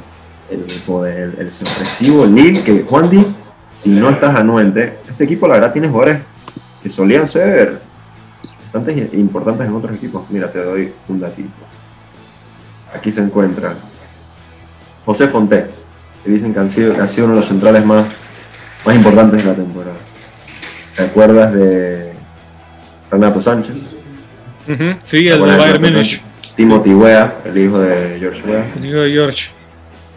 El, 0.49 0.61
poder- 0.85 1.35
el, 1.39 1.51
sorpresivo 1.51 2.25
Lille, 2.25 2.61
que 2.63 2.83
Juan 2.87 3.09
Di, 3.09 3.25
si 3.67 3.91
no 3.91 4.09
estás 4.09 4.35
anuente, 4.35 4.99
este 5.09 5.25
equipo 5.25 5.47
la 5.47 5.55
verdad 5.55 5.73
tiene 5.73 5.89
jugadores 5.89 6.21
que 6.81 6.89
solían 6.89 7.27
ser 7.27 7.81
bastante 8.71 9.09
importantes 9.13 9.65
en 9.67 9.73
otros 9.75 9.95
equipos. 9.97 10.23
Mira, 10.29 10.49
te 10.51 10.63
doy 10.63 10.93
un 11.09 11.19
datito. 11.19 11.49
Aquí 12.93 13.11
se 13.11 13.21
encuentra 13.21 13.73
José 15.05 15.27
Fonté, 15.27 15.69
que 16.23 16.31
dicen 16.31 16.53
que 16.53 16.59
han 16.59 16.69
sido, 16.69 16.93
que 16.95 17.01
ha 17.01 17.07
sido 17.07 17.25
uno 17.25 17.33
de 17.35 17.39
los 17.41 17.49
centrales 17.49 17.83
más, 17.85 18.05
más 18.85 18.95
importantes 18.95 19.43
de 19.43 19.49
la 19.49 19.55
temporada. 19.55 19.97
¿Te 20.97 21.03
acuerdas 21.03 21.53
de 21.53 22.11
Renato 23.11 23.41
Sánchez? 23.41 23.95
Ujú, 24.67 24.83
Sí, 25.03 25.23
¿Te 25.23 25.29
el 25.33 25.41
de 25.41 25.51
de 25.51 25.57
Bayern. 25.57 25.93
Sánchez? 25.93 26.21
Timothy 26.55 26.93
Weah, 26.93 27.35
el 27.45 27.57
hijo 27.57 27.79
de 27.79 28.17
George 28.19 28.41
Weah. 28.49 28.65
El 28.75 28.85
hijo 28.85 28.97
de 28.97 29.11
George. 29.11 29.49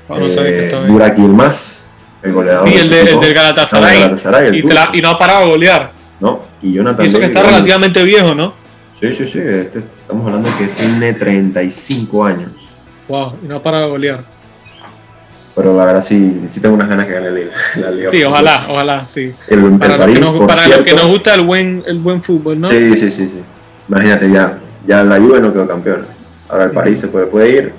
Ah, 0.08 0.14
Eh. 0.18 0.84
Burak 0.88 1.16
Yilmaz, 1.16 1.88
el 2.22 2.32
goleador. 2.32 2.68
Sí, 2.68 2.74
de 2.74 2.80
el, 2.80 2.90
de- 2.90 3.00
el 3.12 3.20
del 3.20 3.34
Galatasaray. 3.34 3.90
del 3.92 4.00
Galatasaray, 4.00 4.46
el 4.48 4.54
y, 4.56 4.62
la- 4.62 4.90
y 4.94 5.00
no 5.02 5.10
ha 5.10 5.18
parado 5.18 5.44
a 5.44 5.46
golear. 5.48 5.92
¿no? 6.18 6.40
Y 6.62 6.72
Jonathan 6.74 7.06
Y 7.06 7.08
eso 7.10 7.18
que 7.18 7.26
está 7.26 7.42
relativamente 7.42 8.02
viejo, 8.02 8.34
¿no? 8.34 8.54
Sí, 8.98 9.12
sí, 9.12 9.24
sí. 9.24 9.38
este- 9.38 9.78
estamos 9.98 10.26
hablando 10.26 10.50
que 10.58 10.66
tiene 10.66 11.12
35 11.14 12.24
años. 12.24 12.50
Wow, 13.08 13.36
y 13.42 13.46
no 13.46 13.56
ha 13.56 13.62
parado 13.62 13.84
a 13.84 13.88
golear. 13.88 14.24
Pero 15.54 15.76
la 15.76 15.84
verdad 15.84 16.02
sí, 16.02 16.42
sí 16.48 16.60
tengo 16.60 16.74
unas 16.74 16.88
ganas 16.88 17.06
que 17.06 17.12
gane 17.12 17.30
la 17.30 17.36
Liga. 17.36 17.52
la 17.76 17.90
Liga 17.90 18.10
Sí, 18.10 18.24
ojalá, 18.24 18.66
ojalá, 18.68 19.06
sí. 19.12 19.32
El, 19.48 19.64
el 19.64 19.78
Para, 19.78 20.06
los 20.06 20.14
que, 20.14 20.20
nos, 20.20 20.84
que 20.84 20.94
gusta 21.06 21.34
el 21.34 21.42
buen, 21.42 21.82
el 21.86 21.98
buen 21.98 22.22
fútbol, 22.22 22.60
¿no? 22.60 22.70
Sí, 22.70 22.94
sí, 22.94 23.10
sí, 23.10 23.26
sí. 23.26 23.42
Imagínate 23.88 24.30
ya, 24.30 24.58
ya 24.86 25.02
la 25.02 25.18
Juve 25.18 25.40
no 25.40 25.52
quedó 25.52 25.66
campeón. 25.66 26.06
Ahora 26.48 26.64
el 26.64 26.70
París 26.70 27.00
se 27.00 27.08
puede, 27.08 27.26
puede 27.26 27.50
ir. 27.50 27.72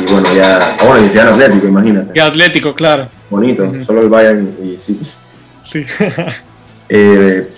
Y 0.00 0.12
bueno, 0.12 0.26
ya. 0.34 0.58
ah, 0.58 0.84
bueno, 0.86 1.06
y 1.06 1.08
si 1.10 1.16
gana 1.16 1.30
Atlético, 1.30 1.66
imagínate. 1.66 2.10
Y 2.14 2.20
Atlético, 2.20 2.74
claro. 2.74 3.08
Bonito. 3.30 3.70
Solo 3.84 4.02
el 4.02 4.08
Bayern 4.08 4.56
y 4.62 4.78
sí. 4.78 5.00
Sí. 5.64 5.84
Eh, 6.90 7.50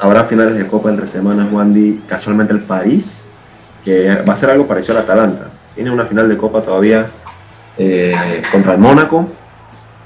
habrá 0.00 0.24
finales 0.24 0.56
de 0.56 0.66
Copa 0.66 0.90
entre 0.90 1.06
semanas, 1.06 1.46
Wandy. 1.52 2.02
Casualmente 2.08 2.52
el 2.52 2.62
París, 2.62 3.28
que 3.84 4.16
va 4.28 4.32
a 4.32 4.36
ser 4.36 4.50
algo 4.50 4.66
parecido 4.66 4.98
al 4.98 5.04
Atalanta. 5.04 5.50
Tiene 5.76 5.92
una 5.92 6.04
final 6.04 6.28
de 6.28 6.36
Copa 6.36 6.62
todavía 6.62 7.06
eh, 7.78 8.42
contra 8.50 8.74
el 8.74 8.78
Mónaco, 8.78 9.28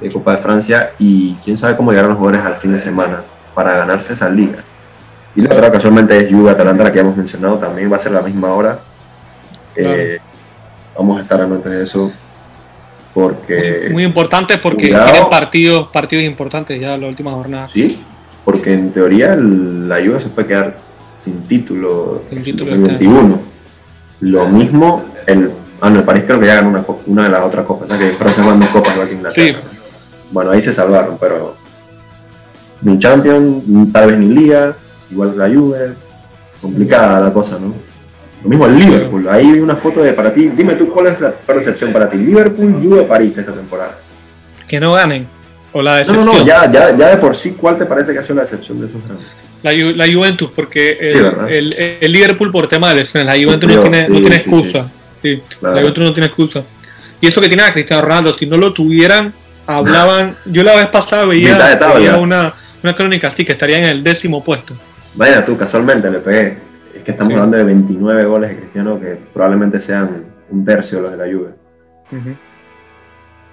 de 0.00 0.12
Copa 0.12 0.37
de 0.37 0.42
Francia, 0.42 0.92
y 0.98 1.35
quién 1.44 1.57
sabe 1.57 1.76
cómo 1.76 1.90
llegarán 1.90 2.11
los 2.11 2.18
jugadores 2.18 2.44
al 2.46 2.57
fin 2.57 2.72
de 2.72 2.79
semana 2.79 3.22
para 3.55 3.74
ganarse 3.76 4.12
esa 4.12 4.29
liga. 4.29 4.59
Y 5.35 5.42
la 5.42 5.55
otra 5.55 5.70
casualmente 5.70 6.16
es 6.16 6.31
Juve 6.33 6.50
Atalanta, 6.50 6.85
la 6.85 6.92
que 6.92 7.00
hemos 7.00 7.16
mencionado, 7.16 7.57
también 7.59 7.90
va 7.90 7.96
a 7.96 7.98
ser 7.98 8.12
la 8.12 8.22
misma 8.22 8.52
hora. 8.52 8.79
Eh, 9.74 10.18
Vamos 10.96 11.18
a 11.18 11.22
estar 11.22 11.40
antes 11.42 11.70
de 11.70 11.83
eso 11.85 12.11
porque... 13.12 13.88
Muy 13.92 14.05
importante 14.05 14.57
porque 14.59 14.87
tienen 14.88 15.29
partidos, 15.31 15.88
partidos 15.88 16.24
importantes 16.24 16.81
ya 16.81 16.94
en 16.94 17.02
la 17.02 17.09
última 17.09 17.33
jornada. 17.33 17.64
Sí, 17.66 18.02
porque 18.44 18.72
en 18.74 18.92
teoría 18.92 19.35
el- 19.35 19.88
la 19.88 19.96
Juve 19.96 20.20
se 20.20 20.29
puede 20.29 20.48
quedar 20.48 20.76
sin 21.18 21.42
título 21.42 22.22
en 22.31 22.42
título 22.42 22.70
2021. 22.72 23.40
Lo 24.20 24.48
mismo, 24.48 25.05
el, 25.26 25.50
ah, 25.81 25.91
no, 25.91 25.99
el 25.99 26.05
París 26.05 26.25
creo 26.27 26.39
que 26.41 26.47
ya 26.47 26.57
ganó 26.57 26.85
una, 27.07 27.23
de 27.25 27.29
las 27.29 27.41
otras 27.43 27.65
copas, 27.65 27.89
o 27.91 27.97
sea 27.97 27.99
que 27.99 28.15
Francia 28.15 28.43
ganó 28.45 28.57
dos 28.57 28.69
copas 28.71 28.93
igual 28.95 29.09
que 29.09 29.15
Inglaterra. 29.15 29.59
Bueno, 30.31 30.51
ahí 30.51 30.61
se 30.61 30.73
salvaron, 30.73 31.19
pero 31.19 31.57
ni 32.83 32.99
Champions, 32.99 33.93
tal 33.93 34.09
vez 34.09 34.19
ni 34.19 34.35
Liga, 34.35 34.75
igual 35.11 35.33
que 35.33 35.37
la 35.39 35.49
Juve, 35.49 35.95
complicada 36.61 37.21
la 37.21 37.33
cosa, 37.33 37.59
¿no? 37.59 37.75
Lo 38.43 38.49
mismo 38.51 38.67
el 38.67 38.77
Liverpool, 38.77 39.29
ahí 39.29 39.51
vi 39.53 39.61
una 39.61 39.75
foto 39.77 40.03
de 40.03 40.12
para 40.12 40.33
ti, 40.33 40.49
dime 40.51 40.75
tú 40.75 40.89
cuál 40.89 41.07
es 41.09 41.21
la 41.21 41.33
percepción 41.33 41.93
para 41.93 42.09
ti, 42.09 42.19
Liverpool, 42.19 42.75
Juve, 42.83 43.03
París 43.03 43.37
esta 43.39 43.53
temporada. 43.53 43.99
Que 44.69 44.79
no 44.79 44.93
ganen. 44.93 45.27
O 45.73 45.83
la 45.83 45.93
No, 45.93 45.97
decepción. 45.99 46.27
no, 46.27 46.33
no, 46.35 46.45
ya, 46.47 46.71
ya, 46.71 46.97
ya 46.97 47.09
de 47.09 47.17
por 47.17 47.37
sí, 47.37 47.53
¿cuál 47.57 47.77
te 47.79 47.87
parece 47.87 48.12
que 48.12 48.19
ha 48.19 48.23
sido 48.23 48.37
la 48.37 48.43
decepción 48.43 48.81
de 48.81 48.87
esos 48.87 49.03
grandes? 49.05 49.27
La, 49.62 49.73
Ju- 49.73 49.95
la 49.95 50.07
Juventus, 50.12 50.51
porque 50.55 50.97
el, 51.01 51.12
Sí, 51.15 51.55
el- 51.55 51.99
el 52.01 52.12
Liverpool 52.12 52.53
por 52.53 52.69
tema 52.69 52.91
de 52.91 52.97
lesiones, 52.97 53.27
la 53.27 53.33
Juventus 53.45 53.69
no 53.75 53.81
tiene, 53.83 54.09
no 54.09 54.29
excusa. 54.29 54.91
Sí, 55.27 55.43
Claro. 55.61 55.75
La 55.77 55.81
Juventus 55.83 56.05
no 56.05 56.12
tiene 56.12 56.27
excusa. 56.27 56.62
Y 57.21 57.27
eso 57.27 57.41
que 57.41 57.49
tiene 57.49 57.62
a 57.62 57.73
Cristiano 57.73 58.03
Ronaldo, 58.03 58.37
si 58.39 58.47
no 58.47 58.57
lo 58.57 58.73
tuvieran, 58.73 59.33
hablaban. 59.67 60.37
Yo 60.47 60.62
la 60.62 60.77
vez 60.77 60.87
pasada 60.89 61.25
veía, 61.25 61.77
veía 61.95 62.17
una, 62.19 62.55
una 62.83 62.95
crónica 62.95 63.29
así 63.29 63.45
que 63.45 63.53
estaría 63.53 63.79
en 63.79 63.85
el 63.85 64.05
décimo 64.05 64.45
puesto. 64.45 64.75
Vaya 65.15 65.45
tú, 65.45 65.57
casualmente 65.57 66.11
le 66.11 66.19
pegué. 66.19 66.59
Es 66.95 67.03
que 67.03 67.11
estamos 67.12 67.33
Sí. 67.33 67.35
hablando 67.35 67.57
de 67.57 67.65
29 67.65 68.25
goles 68.25 68.51
de 68.51 68.57
Cristiano 68.59 69.01
que 69.01 69.19
probablemente 69.33 69.81
sean 69.81 70.25
un 70.51 70.65
tercio 70.65 71.01
los 71.01 71.11
de 71.11 71.17
la 71.17 71.25
Juve. 71.25 71.51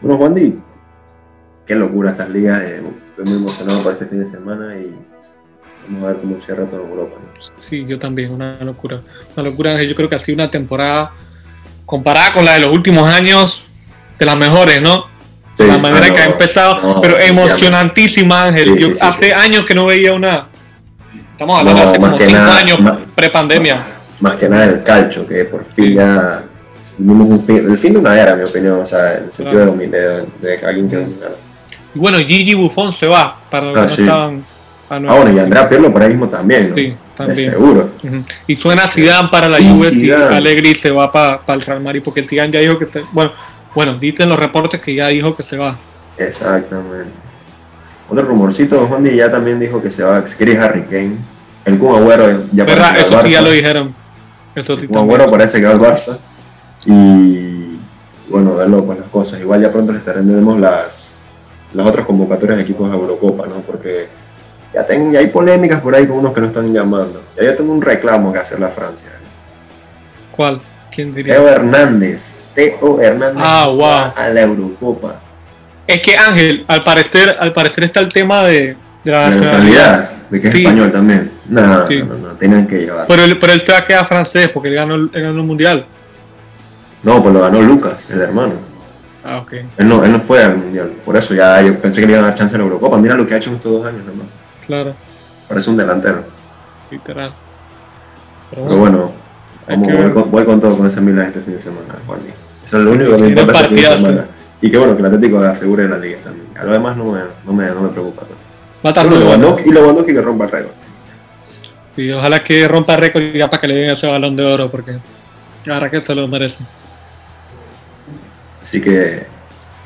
Bueno, 0.01 0.17
Juan 0.17 0.33
Di, 0.35 0.59
qué 1.65 1.75
locura 1.75 2.11
estas 2.11 2.29
ligas. 2.29 2.61
eh, 2.63 2.81
estoy 3.07 3.25
muy 3.25 3.35
emocionado 3.37 3.81
por 3.83 3.93
este 3.93 4.05
fin 4.05 4.19
de 4.19 4.25
semana 4.25 4.75
y 4.77 4.93
vamos 5.87 6.03
a 6.03 6.07
ver 6.07 6.17
cómo 6.17 6.39
cierra 6.41 6.65
toda 6.65 6.81
Europa. 6.81 7.15
¿no? 7.19 7.61
Sí, 7.61 7.85
yo 7.85 7.97
también, 7.97 8.31
una 8.31 8.57
locura. 8.63 8.99
Una 9.35 9.45
locura, 9.49 9.81
yo 9.83 9.95
creo 9.95 10.09
que 10.09 10.15
ha 10.15 10.19
sido 10.19 10.35
una 10.35 10.51
temporada 10.51 11.11
comparada 11.85 12.33
con 12.33 12.45
la 12.45 12.53
de 12.53 12.59
los 12.61 12.69
últimos 12.71 13.11
años, 13.13 13.63
de 14.19 14.25
las 14.25 14.35
mejores, 14.37 14.81
¿no? 14.81 15.05
Sí, 15.55 15.65
la 15.67 15.77
manera 15.77 16.13
que 16.13 16.21
ha 16.21 16.25
empezado, 16.25 16.81
no, 16.81 17.01
pero 17.01 17.17
emocionantísima, 17.19 18.45
Ángel. 18.45 18.73
Sí, 18.75 18.81
Yo 18.81 18.87
sí, 18.95 18.99
hace 19.01 19.33
años 19.33 19.65
que 19.65 19.75
no 19.75 19.85
veía 19.85 20.13
una, 20.13 20.47
Estamos 21.33 21.59
hablando 21.59 21.79
No, 21.81 21.85
de 21.85 21.91
hace 21.91 21.99
más 21.99 22.09
como 22.11 22.17
que 22.19 22.25
5 22.29 22.39
nada, 22.41 22.57
años, 22.57 22.79
más- 22.79 22.93
pre-pandemia. 23.15 23.83
Más 24.19 24.35
que 24.37 24.47
nada 24.49 24.65
el 24.65 24.83
calcio, 24.83 25.27
que 25.27 25.43
por 25.45 25.65
fin 25.65 25.95
ya 25.95 26.43
tuvimos 26.97 27.27
un 27.27 27.43
fin, 27.43 27.57
el 27.69 27.77
fin 27.77 27.93
de 27.93 27.99
una 27.99 28.19
era, 28.19 28.31
en 28.33 28.37
mi 28.39 28.43
opinión, 28.45 28.79
o 28.81 28.85
sea, 28.85 29.17
en 29.17 29.23
el 29.25 29.33
sentido 29.33 29.65
de, 29.75 29.87
de, 29.87 30.25
de 30.41 30.65
alguien 30.65 30.89
que 30.89 30.95
dominara. 30.97 31.33
Y 31.93 31.99
bueno, 31.99 32.17
Gigi 32.19 32.53
Buffon 32.53 32.93
se 32.95 33.07
va, 33.07 33.35
para 33.49 33.71
los 33.71 33.77
Ah, 33.77 33.95
que 33.95 34.01
no 34.01 34.07
estaban 34.07 34.45
Ah, 34.89 34.99
bueno, 34.99 35.31
y 35.33 35.39
Andrea 35.39 35.67
Pirlo 35.67 35.91
por 35.91 36.01
ahí 36.03 36.09
mismo 36.09 36.29
también, 36.29 36.69
¿no? 36.69 36.75
Sí, 36.75 36.93
también. 37.17 37.37
seguro. 37.51 37.89
Y 38.45 38.55
suena. 38.57 38.87
Zidane 38.87 39.29
para 39.29 39.49
la 39.49 39.57
Juve 39.57 39.87
y 39.91 40.01
Zidane. 40.01 40.35
Allegri 40.35 40.75
se 40.75 40.91
va 40.91 41.11
para 41.11 41.41
el 41.47 41.61
Real 41.61 41.81
Madrid 41.81 42.01
porque 42.03 42.19
el 42.19 42.29
Zidane 42.29 42.51
ya 42.51 42.59
dijo 42.59 42.77
que 42.77 42.85
se, 42.85 43.01
bueno, 43.11 43.31
bueno, 43.75 43.95
dicen 43.95 44.29
los 44.29 44.37
reportes 44.37 44.79
que 44.81 44.93
ya 44.93 45.07
dijo 45.07 45.35
que 45.35 45.41
se 45.43 45.57
va. 45.57 45.75
Exactamente. 46.17 47.09
Otro 48.09 48.23
rumorcito, 48.25 48.85
Juan 48.87 49.03
Di 49.03 49.15
ya 49.15 49.31
también 49.31 49.59
dijo 49.59 49.81
que 49.81 49.89
se 49.89 50.03
va, 50.03 50.21
que 50.21 50.27
se 50.27 50.37
quiere 50.37 50.57
Harry 50.59 50.83
Kane. 50.83 51.15
El 51.65 51.79
Kun 51.79 51.95
Agüero 51.95 52.43
ya 52.51 52.65
¿Verdad? 52.65 52.89
parece 52.91 53.05
que 53.09 53.15
va 53.15 53.15
Eso 53.15 53.19
al 53.19 53.25
sí 53.25 53.31
ya 53.31 53.39
Barça. 53.39 53.43
lo 53.43 53.49
dijeron. 53.51 53.95
Eso 54.55 54.75
sí 54.75 54.81
El 54.83 54.87
Kun. 54.89 54.97
Agüero 54.97 55.31
parece 55.31 55.59
que 55.59 55.65
va 55.65 55.71
al 55.71 55.79
Barça. 55.79 56.17
Y 56.85 57.77
bueno, 58.29 58.55
darlo 58.55 58.85
con 58.85 58.99
las 58.99 59.07
cosas. 59.07 59.39
Igual 59.39 59.61
ya 59.61 59.71
pronto 59.71 59.93
les 59.93 60.03
tendremos 60.03 60.59
las, 60.59 61.15
las 61.73 61.87
otras 61.87 62.05
convocatorias 62.05 62.57
de 62.57 62.63
equipos 62.63 62.89
de 62.91 62.95
Eurocopa, 62.97 63.47
¿no? 63.47 63.61
Porque 63.61 64.09
ya, 64.73 64.85
ten- 64.85 65.11
ya 65.11 65.19
hay 65.19 65.27
polémicas 65.27 65.81
por 65.81 65.95
ahí 65.95 66.07
con 66.07 66.17
unos 66.17 66.33
que 66.33 66.41
no 66.41 66.47
están 66.47 66.73
llamando. 66.73 67.21
Ya 67.37 67.43
yo 67.43 67.55
tengo 67.55 67.71
un 67.71 67.81
reclamo 67.81 68.31
que 68.33 68.39
hacer 68.39 68.59
la 68.59 68.69
Francia. 68.69 69.09
¿Cuál? 70.31 70.59
¿Quién 70.93 71.11
diría? 71.11 71.35
Teo 71.35 71.47
Hernández. 71.47 72.45
Teo 72.53 73.01
Hernández 73.01 73.43
Ah, 73.45 73.67
wow. 73.67 73.79
va 73.81 74.05
a 74.09 74.29
la 74.29 74.41
Eurocopa. 74.41 75.15
Es 75.87 76.01
que 76.01 76.15
Ángel, 76.15 76.65
al 76.67 76.83
parecer, 76.83 77.35
al 77.39 77.51
parecer 77.53 77.83
está 77.85 77.99
el 77.99 78.09
tema 78.09 78.43
de, 78.43 78.75
de 79.03 79.11
la 79.11 79.29
La 79.29 79.35
nacionalidad, 79.35 80.09
de 80.29 80.41
que 80.41 80.47
es 80.47 80.53
Sí. 80.53 80.59
español 80.63 80.91
también. 80.91 81.31
No, 81.49 81.87
Sí. 81.87 81.99
no, 81.99 82.05
no, 82.05 82.15
no, 82.29 82.33
tenían 82.35 82.65
que 82.67 82.79
llevar. 82.79 83.05
Pero 83.07 83.23
él, 83.23 83.37
pero 83.37 83.53
él 83.53 83.63
te 83.63 83.71
va 83.73 83.79
a 83.79 83.85
quedar 83.85 84.07
francés 84.07 84.49
porque 84.49 84.69
él 84.69 84.75
ganó, 84.75 84.95
él 84.95 85.09
ganó 85.13 85.41
el 85.41 85.45
mundial. 85.47 85.85
No, 87.03 87.21
pues 87.21 87.33
lo 87.33 87.41
ganó 87.41 87.61
Lucas, 87.61 88.09
el 88.11 88.21
hermano. 88.21 88.53
Ah, 89.25 89.37
ok. 89.39 89.53
Él 89.77 89.87
no, 89.87 90.03
él 90.03 90.11
no 90.11 90.19
fue 90.19 90.41
al 90.43 90.57
mundial. 90.57 90.93
Por 91.03 91.17
eso 91.17 91.33
ya 91.33 91.61
yo 91.61 91.75
pensé 91.79 91.99
que 92.01 92.07
le 92.07 92.13
iban 92.13 92.23
a 92.25 92.29
dar 92.29 92.37
chance 92.37 92.55
a 92.55 92.57
la 92.57 92.63
Eurocopa. 92.63 92.97
Mira 92.97 93.15
lo 93.15 93.25
que 93.25 93.33
ha 93.33 93.37
hecho 93.37 93.49
en 93.49 93.55
estos 93.57 93.71
dos 93.73 93.85
años, 93.85 94.05
nomás. 94.05 94.27
Claro, 94.65 94.93
Parece 95.47 95.69
un 95.69 95.77
delantero. 95.77 96.23
literal. 96.89 97.31
Pero 98.51 98.63
Pero 98.65 98.77
bueno, 98.77 99.11
Hay 99.67 99.75
vamos, 99.75 99.87
que 99.89 99.95
voy, 99.95 100.11
con, 100.11 100.31
voy 100.31 100.45
con 100.45 100.59
todo 100.61 100.77
con 100.77 100.87
ese 100.87 101.01
Milan 101.01 101.25
este 101.27 101.41
fin 101.41 101.53
de 101.53 101.59
semana, 101.59 101.95
Juan. 102.05 102.19
Eso 102.65 102.77
es 102.77 102.83
lo 102.83 102.91
único 102.91 103.15
que 103.15 103.21
me 103.23 103.27
importa 103.29 103.53
este 103.61 103.67
fin 103.67 103.75
de 103.77 103.83
semana. 103.83 104.25
Y 104.61 104.71
que 104.71 104.77
bueno, 104.77 104.93
que 104.95 104.99
el 105.01 105.05
Atlético 105.07 105.39
asegure 105.39 105.87
la 105.89 105.97
liga 105.97 106.19
también. 106.23 106.47
A 106.57 106.63
lo 106.63 106.71
demás 106.71 106.95
no 106.95 107.05
me, 107.05 107.19
no 107.45 107.53
me, 107.53 107.65
no 107.67 107.81
me 107.81 107.89
preocupa 107.89 108.21
tanto. 108.21 108.35
va 108.85 108.89
a 108.89 108.93
estar 108.93 109.09
Bueno, 109.25 109.57
y 109.65 109.71
Lewandowski 109.71 110.13
que 110.13 110.21
rompa 110.21 110.45
el 110.45 110.51
récord. 110.51 110.71
Sí, 111.95 112.11
ojalá 112.11 112.39
que 112.43 112.67
rompa 112.67 112.95
récord 112.95 113.23
ya 113.33 113.49
para 113.49 113.61
que 113.61 113.67
le 113.67 113.75
den 113.75 113.89
ese 113.91 114.07
balón 114.07 114.35
de 114.35 114.43
oro 114.45 114.69
porque 114.71 114.97
ahora 115.69 115.91
que 115.91 116.01
se 116.01 116.15
lo 116.15 116.27
merece. 116.27 116.63
Así 118.61 118.79
que 118.81 119.25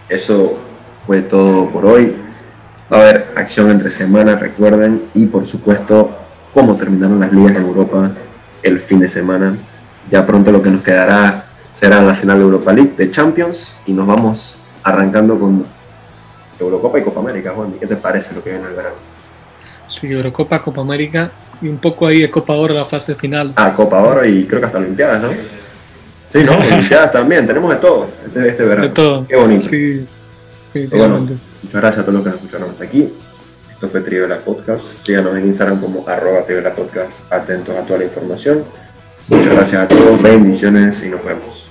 eso 0.08 0.58
fue 1.06 1.22
todo 1.24 1.70
por 1.70 1.86
hoy. 1.86 2.16
Va 2.92 2.98
a 2.98 3.02
haber 3.02 3.28
acción 3.36 3.70
entre 3.70 3.92
semanas, 3.92 4.40
recuerden, 4.40 5.04
y 5.14 5.26
por 5.26 5.46
supuesto, 5.46 6.10
cómo 6.54 6.76
terminaron 6.76 7.20
las 7.20 7.34
ligas 7.34 7.58
en 7.58 7.64
Europa 7.64 8.12
el 8.64 8.80
fin 8.80 9.00
de 9.00 9.10
semana. 9.10 9.56
Ya 10.10 10.26
pronto 10.26 10.52
lo 10.52 10.62
que 10.62 10.70
nos 10.70 10.84
quedará 10.84 11.46
será 11.74 12.02
la 12.02 12.16
final 12.16 12.38
de 12.38 12.44
Europa 12.44 12.72
League 12.72 12.94
de 12.98 13.12
Champions 13.12 13.78
y 13.86 13.94
nos 13.94 14.08
vamos 14.08 14.58
arrancando 14.84 15.38
con 15.38 15.66
Eurocopa 16.60 17.00
y 17.00 17.04
Copa 17.04 17.20
América, 17.20 17.52
Juan. 17.54 17.74
¿Qué 17.74 17.88
te 17.88 17.98
parece 17.98 18.34
lo 18.34 18.44
que 18.44 18.52
viene 18.52 18.68
el 18.68 18.74
verano? 18.74 18.96
Sí, 19.90 20.08
Eurocopa, 20.08 20.62
Copa 20.62 20.82
América 20.82 21.30
y 21.62 21.68
un 21.68 21.78
poco 21.78 22.08
ahí 22.08 22.22
de 22.22 22.30
Copa 22.30 22.54
Oro 22.54 22.74
la 22.74 22.86
fase 22.86 23.16
final. 23.16 23.54
Ah, 23.56 23.74
Copa 23.74 24.02
Oro 24.02 24.26
y 24.26 24.46
creo 24.46 24.60
que 24.60 24.66
hasta 24.66 24.78
Olimpiadas, 24.78 25.22
¿no? 25.22 25.30
Sí, 26.28 26.44
¿no? 26.44 26.58
Olimpiadas 26.58 27.12
también, 27.12 27.46
tenemos 27.46 27.70
de 27.70 27.78
todo 27.78 28.08
este, 28.26 28.48
este 28.50 28.64
verano. 28.64 28.88
De 28.88 28.94
todo. 28.94 29.28
Qué 29.28 29.36
bonito. 29.36 29.70
Sí, 29.70 30.06
bueno. 30.92 31.28
Muchas 31.68 31.82
gracias 31.82 32.02
a 32.02 32.06
todos 32.06 32.14
los 32.14 32.24
que 32.24 32.30
nos 32.30 32.40
escucharon 32.40 32.70
hasta 32.70 32.84
aquí. 32.86 33.14
Esto 33.74 33.90
fue 33.90 34.00
Trivela 34.00 34.38
Podcast. 34.38 35.06
Síganos 35.06 35.36
en 35.36 35.48
Instagram 35.48 35.82
como 35.82 36.08
arroba 36.08 36.46
Trivela 36.46 36.74
Podcast. 36.74 37.32
Atentos 37.32 37.76
a 37.76 37.82
toda 37.82 38.00
la 38.00 38.06
información. 38.06 38.64
Muchas 39.28 39.54
gracias 39.54 39.82
a 39.82 39.88
todos. 39.90 40.22
Bendiciones 40.22 41.04
y 41.04 41.10
nos 41.10 41.24
vemos. 41.26 41.67